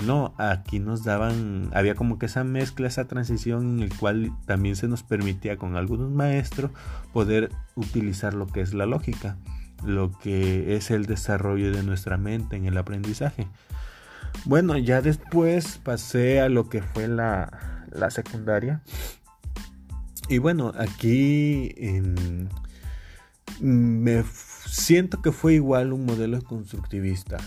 no, 0.05 0.33
aquí 0.37 0.79
nos 0.79 1.03
daban, 1.03 1.69
había 1.73 1.95
como 1.95 2.19
que 2.19 2.27
esa 2.27 2.43
mezcla, 2.43 2.87
esa 2.87 3.07
transición 3.07 3.77
en 3.77 3.83
el 3.83 3.97
cual 3.97 4.31
también 4.45 4.75
se 4.75 4.87
nos 4.87 5.03
permitía 5.03 5.57
con 5.57 5.75
algunos 5.75 6.11
maestros 6.11 6.71
poder 7.11 7.49
utilizar 7.75 8.33
lo 8.33 8.47
que 8.47 8.61
es 8.61 8.73
la 8.73 8.85
lógica, 8.85 9.37
lo 9.85 10.11
que 10.19 10.75
es 10.75 10.91
el 10.91 11.05
desarrollo 11.05 11.71
de 11.71 11.83
nuestra 11.83 12.17
mente 12.17 12.55
en 12.55 12.65
el 12.65 12.77
aprendizaje. 12.77 13.47
Bueno, 14.45 14.77
ya 14.77 15.01
después 15.01 15.79
pasé 15.83 16.41
a 16.41 16.49
lo 16.49 16.69
que 16.69 16.81
fue 16.81 17.07
la, 17.07 17.85
la 17.91 18.09
secundaria. 18.09 18.81
Y 20.29 20.37
bueno, 20.37 20.71
aquí 20.77 21.75
me 23.59 24.23
siento 24.65 25.21
que 25.21 25.31
fue 25.31 25.55
igual 25.55 25.93
un 25.93 26.05
modelo 26.05 26.41
constructivista. 26.41 27.37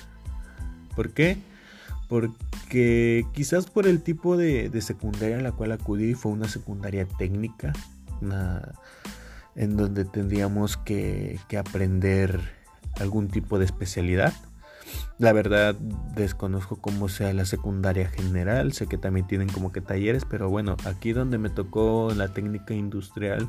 ¿Por 0.95 1.11
qué? 1.11 1.39
porque 2.09 2.35
quizás 2.69 3.67
por 3.67 3.87
el 3.87 4.03
tipo 4.03 4.37
de, 4.37 4.71
secundaria 4.81 5.37
en 5.37 5.43
la 5.43 5.53
cual 5.53 5.73
acudí 5.73 6.15
fue 6.15 6.33
una 6.33 6.49
secundaria 6.49 7.07
técnica, 7.07 7.73
en 9.55 9.77
donde 9.77 10.05
tendríamos 10.05 10.77
que, 10.77 11.39
que 11.49 11.59
aprender 11.59 12.41
algún 13.01 13.29
tipo 13.29 13.59
de 13.59 13.65
especialidad. 13.65 14.33
La 15.19 15.33
verdad 15.33 15.75
desconozco 16.15 16.77
cómo 16.77 17.09
sea 17.09 17.33
la 17.33 17.45
secundaria 17.45 18.09
general, 18.09 18.73
sé 18.73 18.87
que 18.87 18.99
también 18.99 19.27
tienen 19.27 19.49
como 19.49 19.73
que 19.73 19.81
talleres, 19.81 20.25
pero 20.25 20.51
bueno, 20.51 20.77
aquí 20.85 21.13
donde 21.13 21.39
me 21.39 21.49
tocó 21.49 22.13
la 22.15 22.29
técnica 22.29 22.75
industrial, 22.75 23.49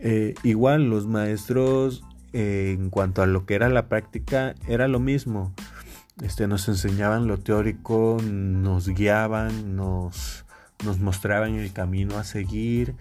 eh, 0.00 0.34
igual 0.42 0.90
los 0.90 1.06
maestros 1.06 2.02
eh, 2.32 2.74
en 2.76 2.90
cuanto 2.90 3.22
a 3.22 3.26
lo 3.26 3.46
que 3.46 3.54
era 3.54 3.68
la 3.68 3.88
práctica 3.88 4.54
era 4.66 4.88
lo 4.88 4.98
mismo. 4.98 5.54
Este, 6.20 6.46
nos 6.46 6.68
enseñaban 6.68 7.26
lo 7.26 7.38
teórico, 7.38 8.18
nos 8.22 8.88
guiaban, 8.88 9.76
nos, 9.76 10.44
nos 10.84 10.98
mostraban 11.00 11.54
el 11.54 11.72
camino 11.72 12.18
a 12.18 12.24
seguir 12.24 12.94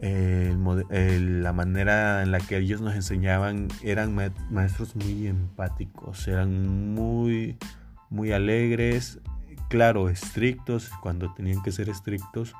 la 0.00 1.52
manera 1.52 2.22
en 2.22 2.30
la 2.30 2.40
que 2.40 2.58
ellos 2.58 2.80
nos 2.80 2.94
enseñaban 2.94 3.68
eran 3.82 4.14
maestros 4.50 4.96
muy 4.96 5.26
empáticos, 5.26 6.26
eran 6.28 6.94
muy, 6.94 7.58
muy 8.08 8.32
alegres, 8.32 9.20
claro, 9.68 10.08
estrictos 10.08 10.90
cuando 11.02 11.32
tenían 11.34 11.62
que 11.62 11.72
ser 11.72 11.88
estrictos, 11.88 12.54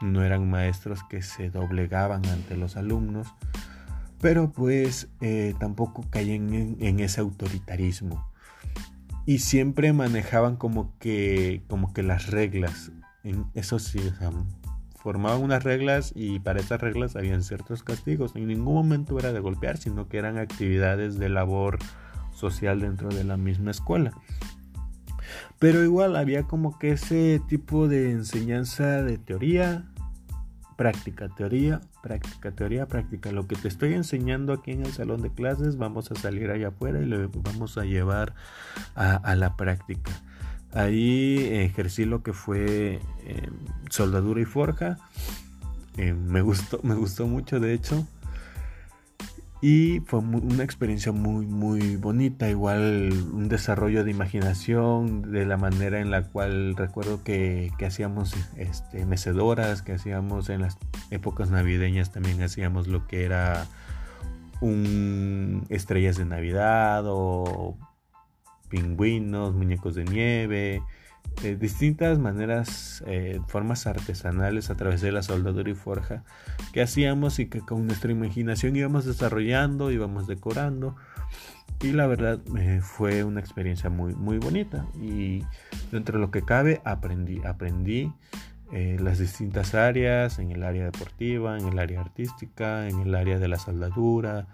no 0.00 0.22
eran 0.24 0.48
maestros 0.48 1.00
que 1.04 1.22
se 1.22 1.50
doblegaban 1.50 2.24
ante 2.26 2.56
los 2.56 2.76
alumnos, 2.76 3.28
pero 4.20 4.50
pues 4.50 5.08
eh, 5.20 5.54
tampoco 5.58 6.04
caían 6.10 6.54
en, 6.54 6.76
en, 6.80 7.00
ese 7.00 7.20
autoritarismo 7.20 8.26
y 9.30 9.38
siempre 9.38 9.92
manejaban 9.92 10.56
como 10.56 10.98
que, 10.98 11.62
como 11.68 11.92
que 11.92 12.02
las 12.02 12.32
reglas, 12.32 12.90
eso 13.54 13.78
sí, 13.78 14.00
formaban 14.96 15.40
unas 15.40 15.62
reglas 15.62 16.10
y 16.16 16.40
para 16.40 16.58
esas 16.58 16.80
reglas 16.80 17.14
habían 17.14 17.44
ciertos 17.44 17.84
castigos. 17.84 18.34
En 18.34 18.48
ningún 18.48 18.74
momento 18.74 19.16
era 19.20 19.32
de 19.32 19.38
golpear, 19.38 19.76
sino 19.76 20.08
que 20.08 20.18
eran 20.18 20.36
actividades 20.36 21.16
de 21.16 21.28
labor 21.28 21.78
social 22.34 22.80
dentro 22.80 23.08
de 23.08 23.22
la 23.22 23.36
misma 23.36 23.70
escuela. 23.70 24.10
Pero 25.60 25.84
igual 25.84 26.16
había 26.16 26.42
como 26.42 26.76
que 26.80 26.90
ese 26.90 27.40
tipo 27.46 27.86
de 27.86 28.10
enseñanza 28.10 29.04
de 29.04 29.16
teoría, 29.16 29.84
práctica, 30.80 31.28
teoría, 31.28 31.82
práctica, 32.02 32.52
teoría, 32.52 32.86
práctica. 32.86 33.30
Lo 33.32 33.46
que 33.46 33.54
te 33.54 33.68
estoy 33.68 33.92
enseñando 33.92 34.54
aquí 34.54 34.70
en 34.70 34.86
el 34.86 34.92
salón 34.94 35.20
de 35.20 35.28
clases, 35.28 35.76
vamos 35.76 36.10
a 36.10 36.14
salir 36.14 36.50
allá 36.50 36.68
afuera 36.68 37.02
y 37.02 37.04
lo 37.04 37.28
vamos 37.28 37.76
a 37.76 37.84
llevar 37.84 38.32
a, 38.94 39.36
la 39.36 39.58
práctica. 39.58 40.10
Ahí 40.72 41.36
ejercí 41.52 42.06
lo 42.06 42.22
que 42.22 42.32
fue 42.32 42.98
em, 43.26 43.52
soldadura 43.90 44.40
y 44.40 44.46
forja. 44.46 44.96
Em, 45.98 46.18
me, 46.18 46.40
gustó, 46.40 46.80
me 46.82 46.94
gustó 46.94 47.26
mucho, 47.26 47.60
de 47.60 47.74
hecho. 47.74 48.06
Y 49.62 50.00
fue 50.06 50.20
una 50.20 50.64
experiencia 50.64 51.12
muy, 51.12 51.46
muy 51.46 51.96
bonita. 51.96 52.48
Igual 52.48 53.12
un 53.32 53.48
desarrollo 53.48 54.04
de 54.04 54.10
imaginación, 54.10 55.32
de 55.32 55.44
la 55.44 55.58
manera 55.58 56.00
en 56.00 56.10
la 56.10 56.22
cual 56.22 56.76
recuerdo 56.76 57.22
que, 57.22 57.70
hacíamos 57.86 58.34
este, 58.56 59.04
mecedoras, 59.04 59.82
que 59.82 59.92
hacíamos 59.92 60.48
en 60.48 60.62
las 60.62 60.78
épocas 61.10 61.50
navideñas 61.50 62.10
también 62.10 62.42
hacíamos 62.42 62.86
lo 62.86 63.06
que 63.06 63.24
era 63.24 63.66
un 64.62 65.66
estrellas 65.68 66.16
de 66.16 66.24
Navidad 66.24 67.04
o 67.06 67.76
pingüinos, 68.70 69.54
muñecos 69.54 69.94
de 69.94 70.04
nieve, 70.04 70.82
eh, 71.42 71.56
distintas 71.58 72.18
maneras, 72.18 73.02
eh, 73.06 73.40
formas 73.48 73.86
artesanales 73.86 74.68
a 74.68 74.76
través 74.76 75.00
de 75.00 75.10
la 75.10 75.22
soldadura 75.22 75.70
y 75.70 75.74
forja 75.74 76.22
que 76.74 76.82
hacíamos 76.82 77.38
y 77.38 77.46
que 77.46 77.60
con 77.60 77.86
nuestra 77.86 78.12
imaginación 78.12 78.76
íbamos 78.76 79.06
desarrollando, 79.06 79.90
íbamos 79.90 80.26
decorando. 80.26 80.96
Y 81.82 81.92
la 81.92 82.06
verdad 82.06 82.40
eh, 82.58 82.80
fue 82.82 83.24
una 83.24 83.40
experiencia 83.40 83.88
muy, 83.88 84.14
muy 84.14 84.36
bonita. 84.36 84.86
Y 85.00 85.42
dentro 85.90 86.18
de 86.18 86.26
lo 86.26 86.30
que 86.30 86.42
cabe 86.42 86.82
aprendí, 86.84 87.40
aprendí 87.44 88.12
las 88.70 89.18
distintas 89.18 89.74
áreas, 89.74 90.38
en 90.38 90.52
el 90.52 90.62
área 90.62 90.84
deportiva, 90.84 91.58
en 91.58 91.66
el 91.66 91.80
área 91.80 92.00
artística, 92.00 92.86
en 92.86 93.00
el 93.00 93.16
área 93.16 93.40
de 93.40 93.48
la 93.48 93.58
soldadura, 93.58 94.46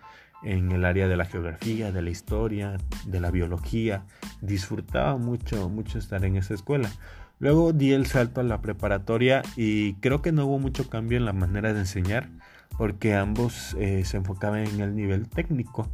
en 0.46 0.70
el 0.72 0.85
área 0.85 1.09
de 1.09 1.16
la 1.16 1.24
geografía, 1.24 1.92
de 1.92 2.02
la 2.02 2.11
historia, 2.11 2.78
de 3.04 3.20
la 3.20 3.30
biología. 3.30 4.04
Disfrutaba 4.40 5.16
mucho, 5.16 5.68
mucho 5.68 5.98
estar 5.98 6.24
en 6.24 6.37
esa 6.37 6.54
escuela. 6.54 6.90
Luego 7.38 7.72
di 7.72 7.92
el 7.92 8.06
salto 8.06 8.40
a 8.40 8.44
la 8.44 8.62
preparatoria 8.62 9.42
y 9.56 9.94
creo 9.94 10.22
que 10.22 10.32
no 10.32 10.46
hubo 10.46 10.59
mucho 10.59 10.88
cambio 10.88 11.18
en 11.18 11.26
la 11.26 11.32
manera 11.32 11.74
de 11.74 11.80
enseñar 11.80 12.30
porque 12.78 13.14
ambos 13.14 13.76
eh, 13.78 14.04
se 14.04 14.16
enfocaban 14.16 14.66
en 14.66 14.80
el 14.80 14.94
nivel 14.94 15.28
técnico. 15.28 15.90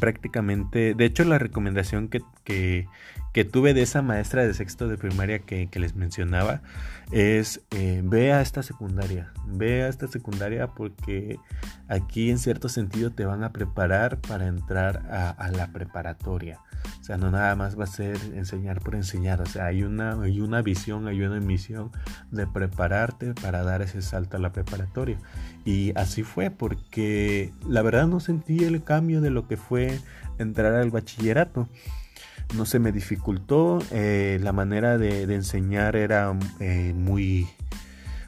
Prácticamente, 0.00 0.94
de 0.94 1.04
hecho 1.04 1.24
la 1.24 1.38
recomendación 1.38 2.08
que, 2.08 2.22
que, 2.44 2.86
tuve 3.52 3.72
de 3.72 3.82
esa 3.82 4.02
maestra 4.02 4.44
de 4.44 4.52
sexto 4.52 4.88
de 4.88 4.96
primaria 4.98 5.38
que, 5.38 5.68
les 5.74 5.94
mencionaba 5.94 6.60
es 7.12 7.60
eh, 7.70 8.02
ve 8.04 8.32
a 8.32 8.40
esta 8.40 8.64
secundaria, 8.64 9.32
ve 9.46 9.84
a 9.84 9.88
esta 9.88 10.08
secundaria 10.08 10.66
porque 10.66 11.38
aquí 11.88 12.30
en 12.30 12.38
cierto 12.38 12.68
sentido 12.68 13.10
te 13.10 13.24
van 13.24 13.44
a 13.44 13.52
preparar 13.52 14.18
para 14.18 14.46
entrar 14.46 15.06
a, 15.10 15.50
la 15.52 15.68
preparatoria. 15.72 16.60
O 17.00 17.04
sea, 17.04 17.16
no 17.16 17.30
nada 17.30 17.54
más 17.56 17.78
va 17.78 17.84
a 17.84 17.88
ser 17.88 18.16
enseñar 18.34 18.80
por 18.80 18.94
enseñar. 18.94 19.40
O 19.40 19.46
sea, 19.46 19.66
hay 19.66 19.82
una, 19.82 20.20
hay 20.22 20.40
una 20.40 20.62
visión, 20.62 21.08
hay 21.08 21.22
una 21.22 21.40
misión 21.40 21.90
de 22.30 22.46
prepararte 22.46 23.34
para 23.34 23.62
dar 23.62 23.82
ese 23.82 24.02
salto 24.02 24.36
a 24.36 24.40
la 24.40 24.52
preparatoria. 24.52 25.18
Y 25.64 25.92
así 25.96 26.22
fue, 26.22 26.50
porque 26.50 27.52
la 27.66 27.82
verdad 27.82 28.06
no 28.06 28.20
sentí 28.20 28.64
el 28.64 28.82
cambio 28.82 29.20
de 29.20 29.30
lo 29.30 29.46
que 29.48 29.56
fue 29.56 29.67
entrar 30.38 30.74
al 30.74 30.90
bachillerato 30.90 31.68
no 32.54 32.64
se 32.64 32.78
me 32.78 32.92
dificultó, 32.92 33.78
eh, 33.90 34.38
la 34.42 34.52
manera 34.52 34.98
de, 34.98 35.22
enseñar 35.34 35.96
era 35.96 36.36
eh, 36.60 36.94
muy, 36.96 37.46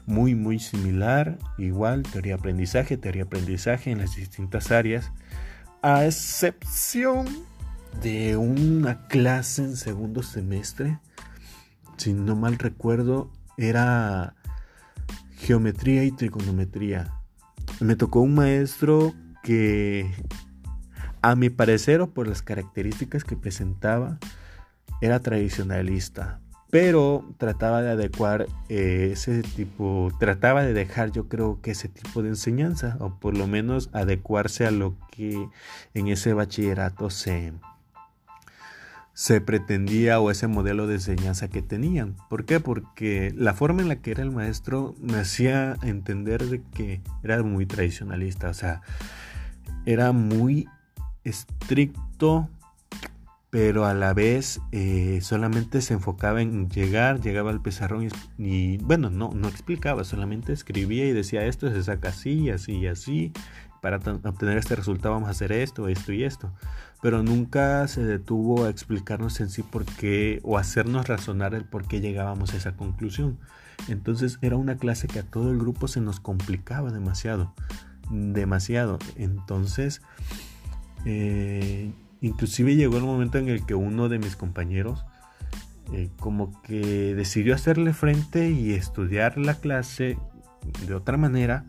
muy, 0.07 0.35
muy 0.35 0.59
similar, 0.59 1.39
igual, 1.59 2.03
teoría 2.03 2.35
aprendizaje, 2.35 2.97
teoría 2.97 3.25
aprendizaje 3.25 3.91
en 3.91 3.99
las 3.99 4.17
distintas 4.17 4.71
áreas, 4.71 5.11
a 5.83 6.05
excepción 6.05 7.27
de 8.03 8.37
una 8.37 9.07
clase 9.07 9.63
en 9.63 9.77
segundo 9.77 10.23
semestre, 10.23 10.99
si 11.97 12.13
no 12.13 12.37
mal 12.37 12.59
recuerdo, 12.59 13.31
era 13.57 14.35
geometría 15.37 16.05
y 16.05 16.13
trigonometría. 16.13 17.15
Me 17.81 17.97
tocó 17.97 18.21
un 18.21 18.35
maestro 18.35 19.15
que 19.43 20.11
a 21.23 21.37
mi 21.37 21.51
parecer, 21.51 22.01
o 22.01 22.11
por 22.11 22.27
las 22.27 22.43
características 22.43 23.25
que 23.25 23.37
presentaba, 23.37 24.19
era 25.01 25.21
tradicionalista. 25.21 26.41
Pero 26.71 27.35
trataba 27.37 27.83
de 27.83 27.91
adecuar 27.91 28.47
eh, 28.69 29.11
ese 29.13 29.43
tipo, 29.43 30.13
trataba 30.21 30.63
de 30.63 30.73
dejar 30.73 31.11
yo 31.11 31.29
creo 31.29 31.61
que 31.61 31.73
ese 31.73 31.89
tipo 31.89 32.23
de 32.23 32.29
enseñanza, 32.29 32.97
o 33.01 33.19
por 33.19 33.37
lo 33.37 33.49
menos 33.49 33.91
adecuarse 33.93 34.67
a 34.67 34.71
lo 34.71 34.95
que 35.11 35.49
en 35.95 36.07
ese 36.07 36.33
bachillerato 36.33 37.11
se, 37.11 37.53
se 39.15 39.41
pretendía 39.41 40.21
o 40.21 40.31
ese 40.31 40.47
modelo 40.47 40.87
de 40.87 40.95
enseñanza 40.95 41.49
que 41.49 41.61
tenían. 41.61 42.15
¿Por 42.29 42.45
qué? 42.45 42.61
Porque 42.61 43.35
la 43.37 43.53
forma 43.53 43.83
en 43.83 43.89
la 43.89 43.97
que 43.97 44.13
era 44.13 44.23
el 44.23 44.31
maestro 44.31 44.95
me 45.01 45.19
hacía 45.19 45.77
entender 45.83 46.47
de 46.47 46.63
que 46.73 47.01
era 47.25 47.43
muy 47.43 47.67
tradicionalista, 47.67 48.49
o 48.49 48.55
sea, 48.55 48.81
era 49.87 50.13
muy 50.13 50.69
estricto, 51.25 52.49
pero 53.51 53.85
a 53.85 53.95
la 53.95 54.15
vez 54.15 54.61
eh, 54.71 55.19
solamente 55.23 55.81
se 55.83 55.95
enfocaba 55.95 56.41
en 56.41 56.71
llegar, 56.71 57.21
llegaba 57.21 57.51
al 57.51 57.61
pizarrón 57.61 58.09
y, 58.39 58.79
bueno, 58.79 59.11
no, 59.11 59.33
no 59.35 59.49
explicaba, 59.49 60.05
solamente 60.05 60.53
escribía 60.53 61.07
y 61.07 61.13
decía 61.13 61.45
esto 61.45 61.71
se 61.71 61.83
saca 61.83 62.11
así, 62.11 62.51
así 62.51 62.79
y 62.79 62.87
así. 62.87 63.33
Para 63.83 63.97
obtener 63.97 64.59
este 64.59 64.77
resultado 64.77 65.15
vamos 65.15 65.29
a 65.29 65.33
hacer 65.33 65.53
esto, 65.53 65.89
esto 65.89 66.13
y 66.13 66.25
esto. 66.25 66.53
Pero 67.03 67.23
nunca 67.23 67.89
se 67.89 68.05
detuvo 68.05 68.65
a 68.65 68.69
explicarnos 68.69 69.41
en 69.41 69.49
sí 69.49 69.63
por 69.63 69.87
qué 69.87 70.39
o 70.43 70.59
hacernos 70.59 71.09
razonar 71.09 71.55
el 71.55 71.65
por 71.65 71.89
qué 71.89 72.01
llegábamos 72.01 72.53
a 72.53 72.59
esa 72.59 72.77
conclusión. 72.77 73.39
Entonces 73.89 74.39
era 74.43 74.57
una 74.57 74.77
clase 74.77 75.09
que 75.09 75.21
a 75.21 75.23
todo 75.23 75.51
el 75.51 75.59
grupo 75.59 75.89
se 75.89 76.03
nos 76.03 76.21
complicaba 76.21 76.93
demasiado. 76.93 77.55
Demasiado. 78.11 78.99
Entonces 79.17 80.03
eh, 81.05 81.91
inclusive 82.21 82.77
llegó 82.77 82.97
el 82.97 83.05
momento 83.05 83.39
en 83.39 83.49
el 83.49 83.65
que 83.65 83.75
uno 83.75 84.09
de 84.09 84.19
mis 84.19 84.37
compañeros 84.37 85.05
eh, 85.93 86.09
como 86.19 86.61
que 86.63 87.15
decidió 87.15 87.55
hacerle 87.55 87.93
frente 87.93 88.51
y 88.51 88.73
estudiar 88.73 89.39
la 89.39 89.55
clase 89.55 90.19
de 90.87 90.95
otra 90.95 91.17
manera 91.17 91.65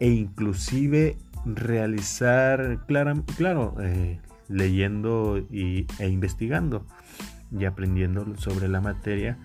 e 0.00 0.08
inclusive 0.08 1.16
realizar, 1.44 2.84
claro, 2.86 3.24
claro 3.36 3.76
eh, 3.80 4.18
leyendo 4.48 5.36
e 5.50 5.86
investigando 6.08 6.86
y 7.56 7.64
aprendiendo 7.64 8.36
sobre 8.36 8.68
la 8.68 8.80
materia, 8.80 9.38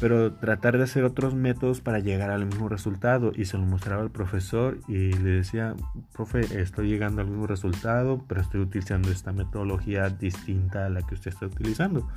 pero 0.00 0.32
tratar 0.32 0.78
de 0.78 0.84
hacer 0.84 1.04
otros 1.04 1.34
métodos 1.34 1.80
para 1.80 1.98
llegar 1.98 2.30
al 2.30 2.46
mismo 2.46 2.68
resultado 2.68 3.32
y 3.34 3.44
se 3.44 3.58
lo 3.58 3.64
mostraba 3.64 4.02
al 4.02 4.10
profesor 4.10 4.78
y 4.88 5.12
le 5.12 5.30
decía, 5.30 5.74
profe, 6.12 6.40
estoy 6.60 6.88
llegando 6.88 7.20
al 7.20 7.28
mismo 7.28 7.46
resultado, 7.46 8.24
pero 8.26 8.40
estoy 8.40 8.60
utilizando 8.60 9.10
esta 9.10 9.32
metodología 9.32 10.08
distinta 10.10 10.86
a 10.86 10.88
la 10.90 11.02
que 11.02 11.14
usted 11.14 11.30
está 11.30 11.46
utilizando. 11.46 12.08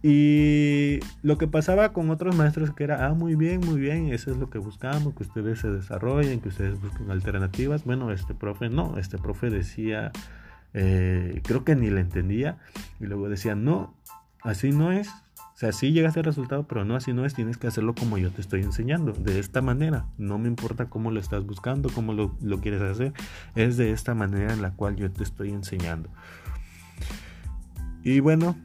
Y 0.00 1.00
lo 1.22 1.38
que 1.38 1.48
pasaba 1.48 1.92
con 1.92 2.10
otros 2.10 2.36
maestros 2.36 2.72
que 2.72 2.84
era, 2.84 3.06
ah, 3.06 3.14
muy 3.14 3.34
bien, 3.34 3.60
muy 3.60 3.80
bien, 3.80 4.12
eso 4.12 4.30
es 4.30 4.36
lo 4.36 4.48
que 4.48 4.58
buscamos, 4.58 5.14
que 5.14 5.24
ustedes 5.24 5.58
se 5.58 5.70
desarrollen, 5.70 6.40
que 6.40 6.50
ustedes 6.50 6.80
busquen 6.80 7.10
alternativas. 7.10 7.84
Bueno, 7.84 8.12
este 8.12 8.34
profe 8.34 8.68
no, 8.68 8.96
este 8.98 9.18
profe 9.18 9.50
decía, 9.50 10.12
eh, 10.72 11.40
creo 11.44 11.64
que 11.64 11.74
ni 11.74 11.90
le 11.90 12.00
entendía, 12.00 12.58
y 13.00 13.06
luego 13.06 13.28
decía, 13.28 13.56
no, 13.56 13.92
así 14.42 14.70
no 14.70 14.92
es. 14.92 15.10
O 15.58 15.60
sea, 15.60 15.72
sí 15.72 15.90
llegas 15.90 16.16
al 16.16 16.22
resultado, 16.22 16.68
pero 16.68 16.84
no 16.84 16.94
así 16.94 17.12
no 17.12 17.26
es, 17.26 17.34
tienes 17.34 17.56
que 17.56 17.66
hacerlo 17.66 17.92
como 17.92 18.16
yo 18.16 18.30
te 18.30 18.40
estoy 18.40 18.62
enseñando, 18.62 19.10
de 19.10 19.40
esta 19.40 19.60
manera. 19.60 20.06
No 20.16 20.38
me 20.38 20.46
importa 20.46 20.88
cómo 20.88 21.10
lo 21.10 21.18
estás 21.18 21.44
buscando, 21.44 21.90
cómo 21.92 22.12
lo, 22.12 22.60
quieres 22.60 22.80
hacer, 22.80 23.12
es 23.56 23.76
de 23.76 23.90
esta 23.90 24.14
manera 24.14 24.52
en 24.52 24.62
la 24.62 24.70
cual 24.74 24.94
yo 24.94 25.10
te 25.10 25.24
estoy 25.24 25.50
enseñando. 25.50 26.10
Y 28.04 28.20
bueno, 28.20 28.56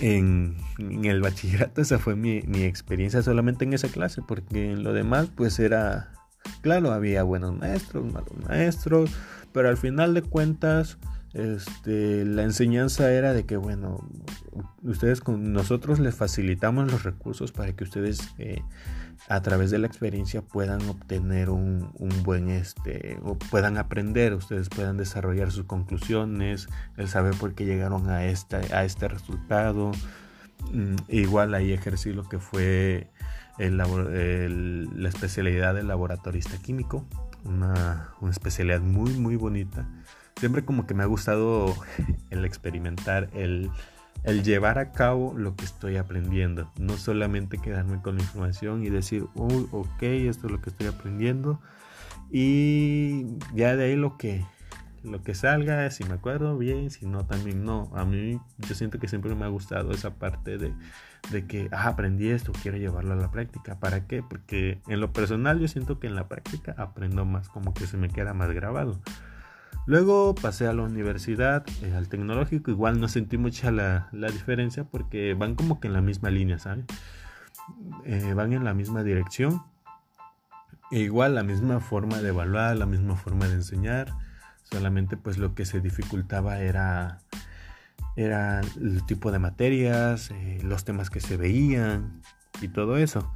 en, 0.00 0.58
el 0.78 1.22
bachillerato 1.22 1.80
esa 1.80 1.98
fue 1.98 2.14
mi, 2.14 2.42
experiencia 2.62 3.22
solamente 3.22 3.64
en 3.64 3.72
esa 3.72 3.88
clase, 3.88 4.20
porque 4.20 4.72
en 4.72 4.82
lo 4.82 4.92
demás 4.92 5.30
pues 5.34 5.58
era, 5.58 6.12
claro, 6.60 6.92
había 6.92 7.22
buenos 7.22 7.56
maestros, 7.56 8.04
malos 8.04 8.36
maestros, 8.46 9.10
pero 9.54 9.70
al 9.70 9.78
final 9.78 10.12
de 10.12 10.20
cuentas 10.20 10.98
este, 11.32 12.26
la 12.26 12.42
enseñanza 12.42 13.10
era 13.12 13.32
de 13.32 13.46
que, 13.46 13.56
bueno, 13.56 14.06
ustedes 14.82 15.26
nosotros 15.28 15.98
les 15.98 16.14
facilitamos 16.14 16.90
los 16.90 17.02
recursos 17.02 17.52
para 17.52 17.72
que 17.74 17.84
ustedes 17.84 18.30
eh, 18.38 18.62
a 19.28 19.42
través 19.42 19.70
de 19.70 19.78
la 19.78 19.86
experiencia 19.86 20.42
puedan 20.42 20.82
obtener 20.88 21.50
un, 21.50 21.92
buen, 22.22 22.48
este, 22.48 23.18
o 23.22 23.38
puedan 23.38 23.76
aprender, 23.78 24.34
ustedes 24.34 24.68
puedan 24.68 24.96
desarrollar 24.96 25.50
sus 25.50 25.66
conclusiones, 25.66 26.68
el 26.96 27.08
saber 27.08 27.34
por 27.34 27.54
qué 27.54 27.64
llegaron 27.64 28.08
a, 28.08 28.18
a 28.18 28.24
este 28.84 29.08
resultado. 29.08 29.92
Mm, 30.72 30.96
igual 31.08 31.54
ahí 31.54 31.72
ejercí 31.72 32.12
lo 32.12 32.28
que 32.28 32.38
fue 32.38 33.10
la 33.58 35.08
especialidad 35.08 35.74
de 35.74 35.82
laboratorista 35.82 36.56
químico, 36.58 37.06
una, 37.44 38.14
una 38.20 38.30
especialidad 38.30 38.80
muy, 38.80 39.12
muy 39.14 39.36
bonita 39.36 39.86
siempre 40.40 40.64
como 40.64 40.86
que 40.86 40.94
me 40.94 41.02
ha 41.02 41.06
gustado 41.06 41.74
el 42.30 42.46
experimentar, 42.46 43.28
el, 43.34 43.70
llevar 44.42 44.78
a 44.78 44.92
cabo 44.92 45.34
lo 45.36 45.56
que 45.56 45.64
estoy 45.64 45.96
aprendiendo. 45.96 46.70
No 46.78 46.96
solamente 46.96 47.58
quedarme 47.58 48.00
con 48.02 48.16
la 48.16 48.22
información 48.22 48.84
y 48.84 48.90
decir, 48.90 49.26
uy, 49.34 49.66
ok, 49.72 50.02
esto 50.02 50.46
es 50.46 50.52
lo 50.52 50.60
que 50.60 50.70
estoy 50.70 50.86
aprendiendo. 50.86 51.60
Y 52.30 53.38
ya 53.54 53.76
de 53.76 53.84
ahí 53.84 53.96
lo 53.96 54.16
que, 54.16 54.44
lo 55.02 55.22
que 55.22 55.34
salga, 55.34 55.90
si 55.90 56.04
me 56.04 56.14
acuerdo 56.14 56.56
bien, 56.56 56.90
si 56.90 57.06
no, 57.06 57.26
también 57.26 57.64
no. 57.64 57.90
A 57.94 58.04
mí 58.04 58.40
yo 58.58 58.74
siento 58.74 58.98
que 58.98 59.08
siempre 59.08 59.34
me 59.34 59.44
ha 59.44 59.48
gustado 59.48 59.90
esa 59.92 60.14
parte 60.14 60.58
de, 60.58 60.72
de 61.30 61.46
que, 61.46 61.68
ah, 61.72 61.88
aprendí 61.88 62.30
esto, 62.30 62.52
quiero 62.62 62.76
llevarlo 62.76 63.14
a 63.14 63.16
la 63.16 63.30
práctica. 63.30 63.80
¿Para 63.80 64.06
qué? 64.06 64.22
Porque 64.22 64.80
en 64.86 65.00
lo 65.00 65.12
personal 65.12 65.58
yo 65.58 65.68
siento 65.68 65.98
que 65.98 66.06
en 66.06 66.14
la 66.14 66.28
práctica 66.28 66.74
aprendo 66.78 67.24
más, 67.24 67.48
como 67.48 67.74
que 67.74 67.86
se 67.86 67.96
me 67.96 68.08
queda 68.08 68.34
más 68.34 68.50
grabado. 68.52 69.00
Luego 69.86 70.34
pasé 70.34 70.66
a 70.66 70.72
la 70.72 70.82
universidad, 70.82 71.64
eh, 71.82 71.94
al 71.94 72.08
tecnológico, 72.08 72.70
igual 72.70 73.00
no 73.00 73.08
sentí 73.08 73.38
mucha 73.38 73.70
la, 73.70 74.08
diferencia 74.12 74.84
porque 74.84 75.34
van 75.34 75.54
como 75.54 75.80
que 75.80 75.88
en 75.88 75.94
la 75.94 76.00
misma 76.00 76.30
línea, 76.30 76.58
¿sabes? 76.58 76.84
Eh, 78.04 78.34
van 78.34 78.52
en 78.52 78.64
la 78.64 78.74
misma 78.74 79.02
dirección. 79.02 79.62
E 80.90 80.98
igual 81.00 81.34
la 81.34 81.44
misma 81.44 81.80
forma 81.80 82.20
de 82.20 82.28
evaluar, 82.28 82.76
la 82.76 82.86
misma 82.86 83.16
forma 83.16 83.46
de 83.46 83.54
enseñar. 83.54 84.12
Solamente 84.64 85.16
pues 85.16 85.38
lo 85.38 85.54
que 85.54 85.64
se 85.64 85.80
dificultaba 85.80 86.60
era, 86.60 87.20
era 88.16 88.60
el 88.60 89.04
tipo 89.06 89.32
de 89.32 89.38
materias, 89.38 90.30
eh, 90.30 90.58
los 90.62 90.84
temas 90.84 91.10
que 91.10 91.20
se 91.20 91.36
veían 91.36 92.22
y 92.60 92.68
todo 92.68 92.96
eso. 92.96 93.32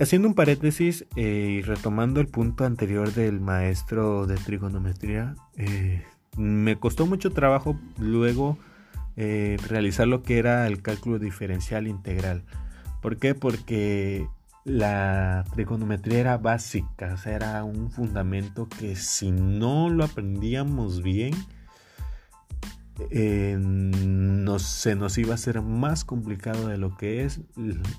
Haciendo 0.00 0.28
un 0.28 0.34
paréntesis 0.34 1.04
eh, 1.14 1.58
y 1.58 1.60
retomando 1.60 2.22
el 2.22 2.26
punto 2.26 2.64
anterior 2.64 3.12
del 3.12 3.38
maestro 3.38 4.26
de 4.26 4.36
trigonometría, 4.36 5.34
eh, 5.58 6.02
me 6.38 6.76
costó 6.76 7.04
mucho 7.04 7.32
trabajo 7.32 7.78
luego 7.98 8.56
eh, 9.18 9.58
realizar 9.68 10.08
lo 10.08 10.22
que 10.22 10.38
era 10.38 10.66
el 10.66 10.80
cálculo 10.80 11.18
diferencial 11.18 11.86
integral. 11.86 12.44
¿Por 13.02 13.18
qué? 13.18 13.34
Porque 13.34 14.26
la 14.64 15.44
trigonometría 15.52 16.20
era 16.20 16.38
básica, 16.38 17.12
o 17.12 17.18
sea, 17.18 17.36
era 17.36 17.62
un 17.64 17.90
fundamento 17.90 18.70
que 18.70 18.96
si 18.96 19.30
no 19.30 19.90
lo 19.90 20.04
aprendíamos 20.04 21.02
bien, 21.02 21.34
se 24.58 24.94
nos 24.96 25.18
iba 25.18 25.32
a 25.32 25.34
hacer 25.34 25.62
más 25.62 26.04
complicado 26.04 26.68
de 26.68 26.78
lo 26.78 26.96
que 26.96 27.24
es 27.24 27.40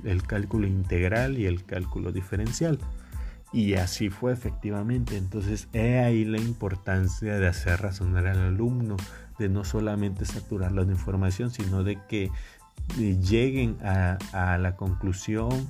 el, 0.04 0.24
cálculo 0.24 0.68
integral 0.68 1.38
y 1.38 1.46
el 1.46 1.64
cálculo 1.64 2.12
diferencial. 2.12 2.80
Y 3.54 3.74
así 3.74 4.10
fue 4.10 4.32
efectivamente. 4.32 5.18
Entonces, 5.18 5.68
he 5.74 6.00
ahí 6.00 6.24
la 6.24 6.40
importancia 6.40 7.38
de 7.38 7.48
hacer 7.48 7.82
razonar 7.82 8.28
al 8.28 8.40
alumno, 8.40 8.96
de 9.40 9.50
no 9.50 9.64
solamente 9.64 10.26
saturarlo 10.26 10.86
de 10.86 10.94
información, 10.94 11.52
sino 11.52 11.84
de 11.84 11.98
que 12.08 12.32
eh, 13.00 13.18
lleguen 13.22 13.78
a, 13.84 14.58
la 14.58 14.76
conclusión, 14.76 15.70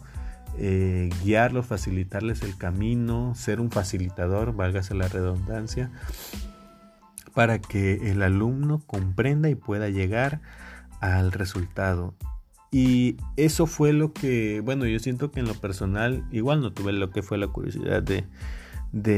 eh, 0.58 1.10
guiarlos, 1.24 1.66
facilitarles 1.66 2.44
el 2.44 2.58
camino, 2.58 3.34
ser 3.36 3.60
un 3.60 3.72
facilitador, 3.72 4.56
válgase 4.56 4.94
la 4.94 5.08
redundancia, 5.08 5.90
para 7.34 7.60
que 7.60 8.12
el 8.12 8.22
alumno 8.22 8.82
comprenda 8.86 9.50
y 9.50 9.56
pueda 9.56 9.90
llegar 9.90 10.42
al 11.00 11.32
resultado. 11.32 12.14
Y 12.72 13.18
eso 13.36 13.68
fue 13.68 13.92
lo 13.92 14.14
que, 14.14 14.62
bueno, 14.62 14.86
yo 14.86 14.98
siento 15.00 15.30
que 15.30 15.42
en 15.42 15.48
lo 15.48 15.56
personal 15.56 16.26
igual 16.32 16.62
no 16.62 16.72
tuve 16.72 16.94
lo 16.94 17.12
que 17.12 17.22
fue 17.22 17.38
la 17.38 17.48
curiosidad 17.48 18.02
de, 18.02 18.26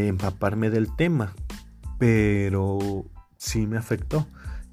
empaparme 0.08 0.72
del 0.72 0.94
tema, 0.96 1.34
pero 2.00 3.06
sí 3.38 3.68
me 3.68 3.78
afectó. 3.78 4.26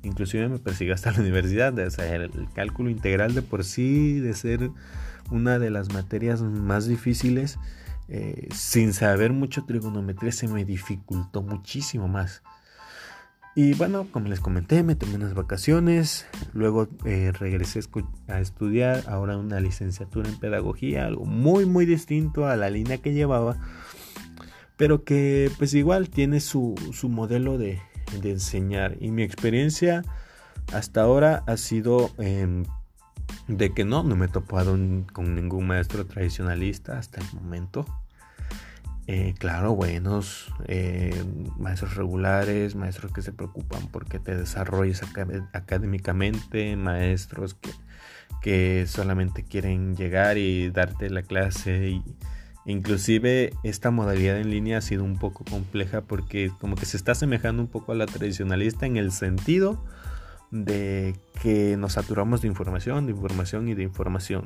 Inclusive 0.02 0.48
me 0.48 0.58
persiguió 0.58 0.94
hasta 0.94 1.12
la 1.12 1.20
universidad, 1.20 1.78
o 1.78 1.90
sea, 1.90 2.14
el, 2.14 2.48
cálculo 2.54 2.88
integral 2.88 3.34
de 3.34 3.42
por 3.42 3.64
sí, 3.64 4.18
de 4.18 4.32
ser 4.32 4.70
una 5.30 5.58
de 5.58 5.68
las 5.68 5.92
materias 5.92 6.40
más 6.40 6.86
difíciles, 6.86 7.58
eh, 8.08 8.48
sin 8.54 8.94
saber 8.94 9.34
mucho 9.34 9.66
trigonometría, 9.66 10.32
se 10.32 10.48
me 10.48 10.64
dificultó 10.64 11.42
muchísimo 11.42 12.08
más. 12.08 12.42
Y 13.62 13.74
bueno, 13.74 14.08
como 14.10 14.28
les 14.28 14.40
comenté, 14.40 14.82
me 14.82 14.94
tomé 14.94 15.16
unas 15.16 15.34
vacaciones, 15.34 16.24
luego 16.54 16.88
eh, 17.04 17.30
regresé 17.38 17.80
a 18.26 18.40
estudiar 18.40 19.04
ahora 19.06 19.36
una 19.36 19.60
licenciatura 19.60 20.30
en 20.30 20.38
pedagogía, 20.38 21.04
algo 21.04 21.26
muy 21.26 21.66
muy 21.66 21.84
distinto 21.84 22.46
a 22.46 22.56
la 22.56 22.70
línea 22.70 23.02
que 23.02 23.12
llevaba, 23.12 23.58
pero 24.78 25.04
que 25.04 25.52
pues 25.58 25.74
igual 25.74 26.08
tiene 26.08 26.40
su, 26.40 26.74
modelo 27.02 27.58
de, 27.58 27.82
enseñar. 28.24 28.96
Y 28.98 29.10
mi 29.10 29.24
experiencia 29.24 30.04
hasta 30.72 31.02
ahora 31.02 31.44
ha 31.46 31.58
sido 31.58 32.12
em, 32.16 32.64
de 33.46 33.74
que 33.74 33.84
no, 33.84 34.02
no 34.04 34.16
me 34.16 34.24
he 34.24 34.28
topado 34.30 34.74
con 35.12 35.34
ningún 35.34 35.66
maestro 35.66 36.06
tradicionalista 36.06 36.96
hasta 36.96 37.20
el 37.20 37.26
momento. 37.34 37.84
Eh, 39.12 39.34
claro, 39.36 39.74
buenos 39.74 40.54
eh, 40.68 41.24
maestros 41.58 41.96
regulares, 41.96 42.76
maestros 42.76 43.10
que 43.10 43.22
se 43.22 43.32
preocupan 43.32 43.88
porque 43.88 44.20
te 44.20 44.36
desarrolles 44.36 45.02
académicamente, 45.52 46.76
maestros 46.76 47.54
que, 47.54 47.70
que, 48.40 48.86
solamente 48.86 49.42
quieren 49.42 49.96
llegar 49.96 50.38
y 50.38 50.70
darte 50.70 51.10
la 51.10 51.22
clase. 51.22 51.88
Y, 51.88 52.04
inclusive 52.66 53.52
esta 53.64 53.90
modalidad 53.90 54.38
en 54.38 54.48
línea 54.48 54.78
ha 54.78 54.80
sido 54.80 55.02
un 55.02 55.18
poco 55.18 55.44
compleja 55.44 56.02
porque 56.02 56.52
como 56.60 56.76
que 56.76 56.86
se 56.86 56.96
está 56.96 57.10
asemejando 57.10 57.62
un 57.62 57.68
poco 57.68 57.90
a 57.90 57.96
la 57.96 58.06
tradicionalista 58.06 58.86
en 58.86 58.96
el 58.96 59.10
sentido 59.10 59.84
de 60.52 61.16
que 61.42 61.76
nos 61.76 61.94
saturamos 61.94 62.42
de 62.42 62.46
información, 62.46 63.06
de 63.06 63.12
información 63.12 63.66
y 63.66 63.74
de 63.74 63.82
información 63.82 64.44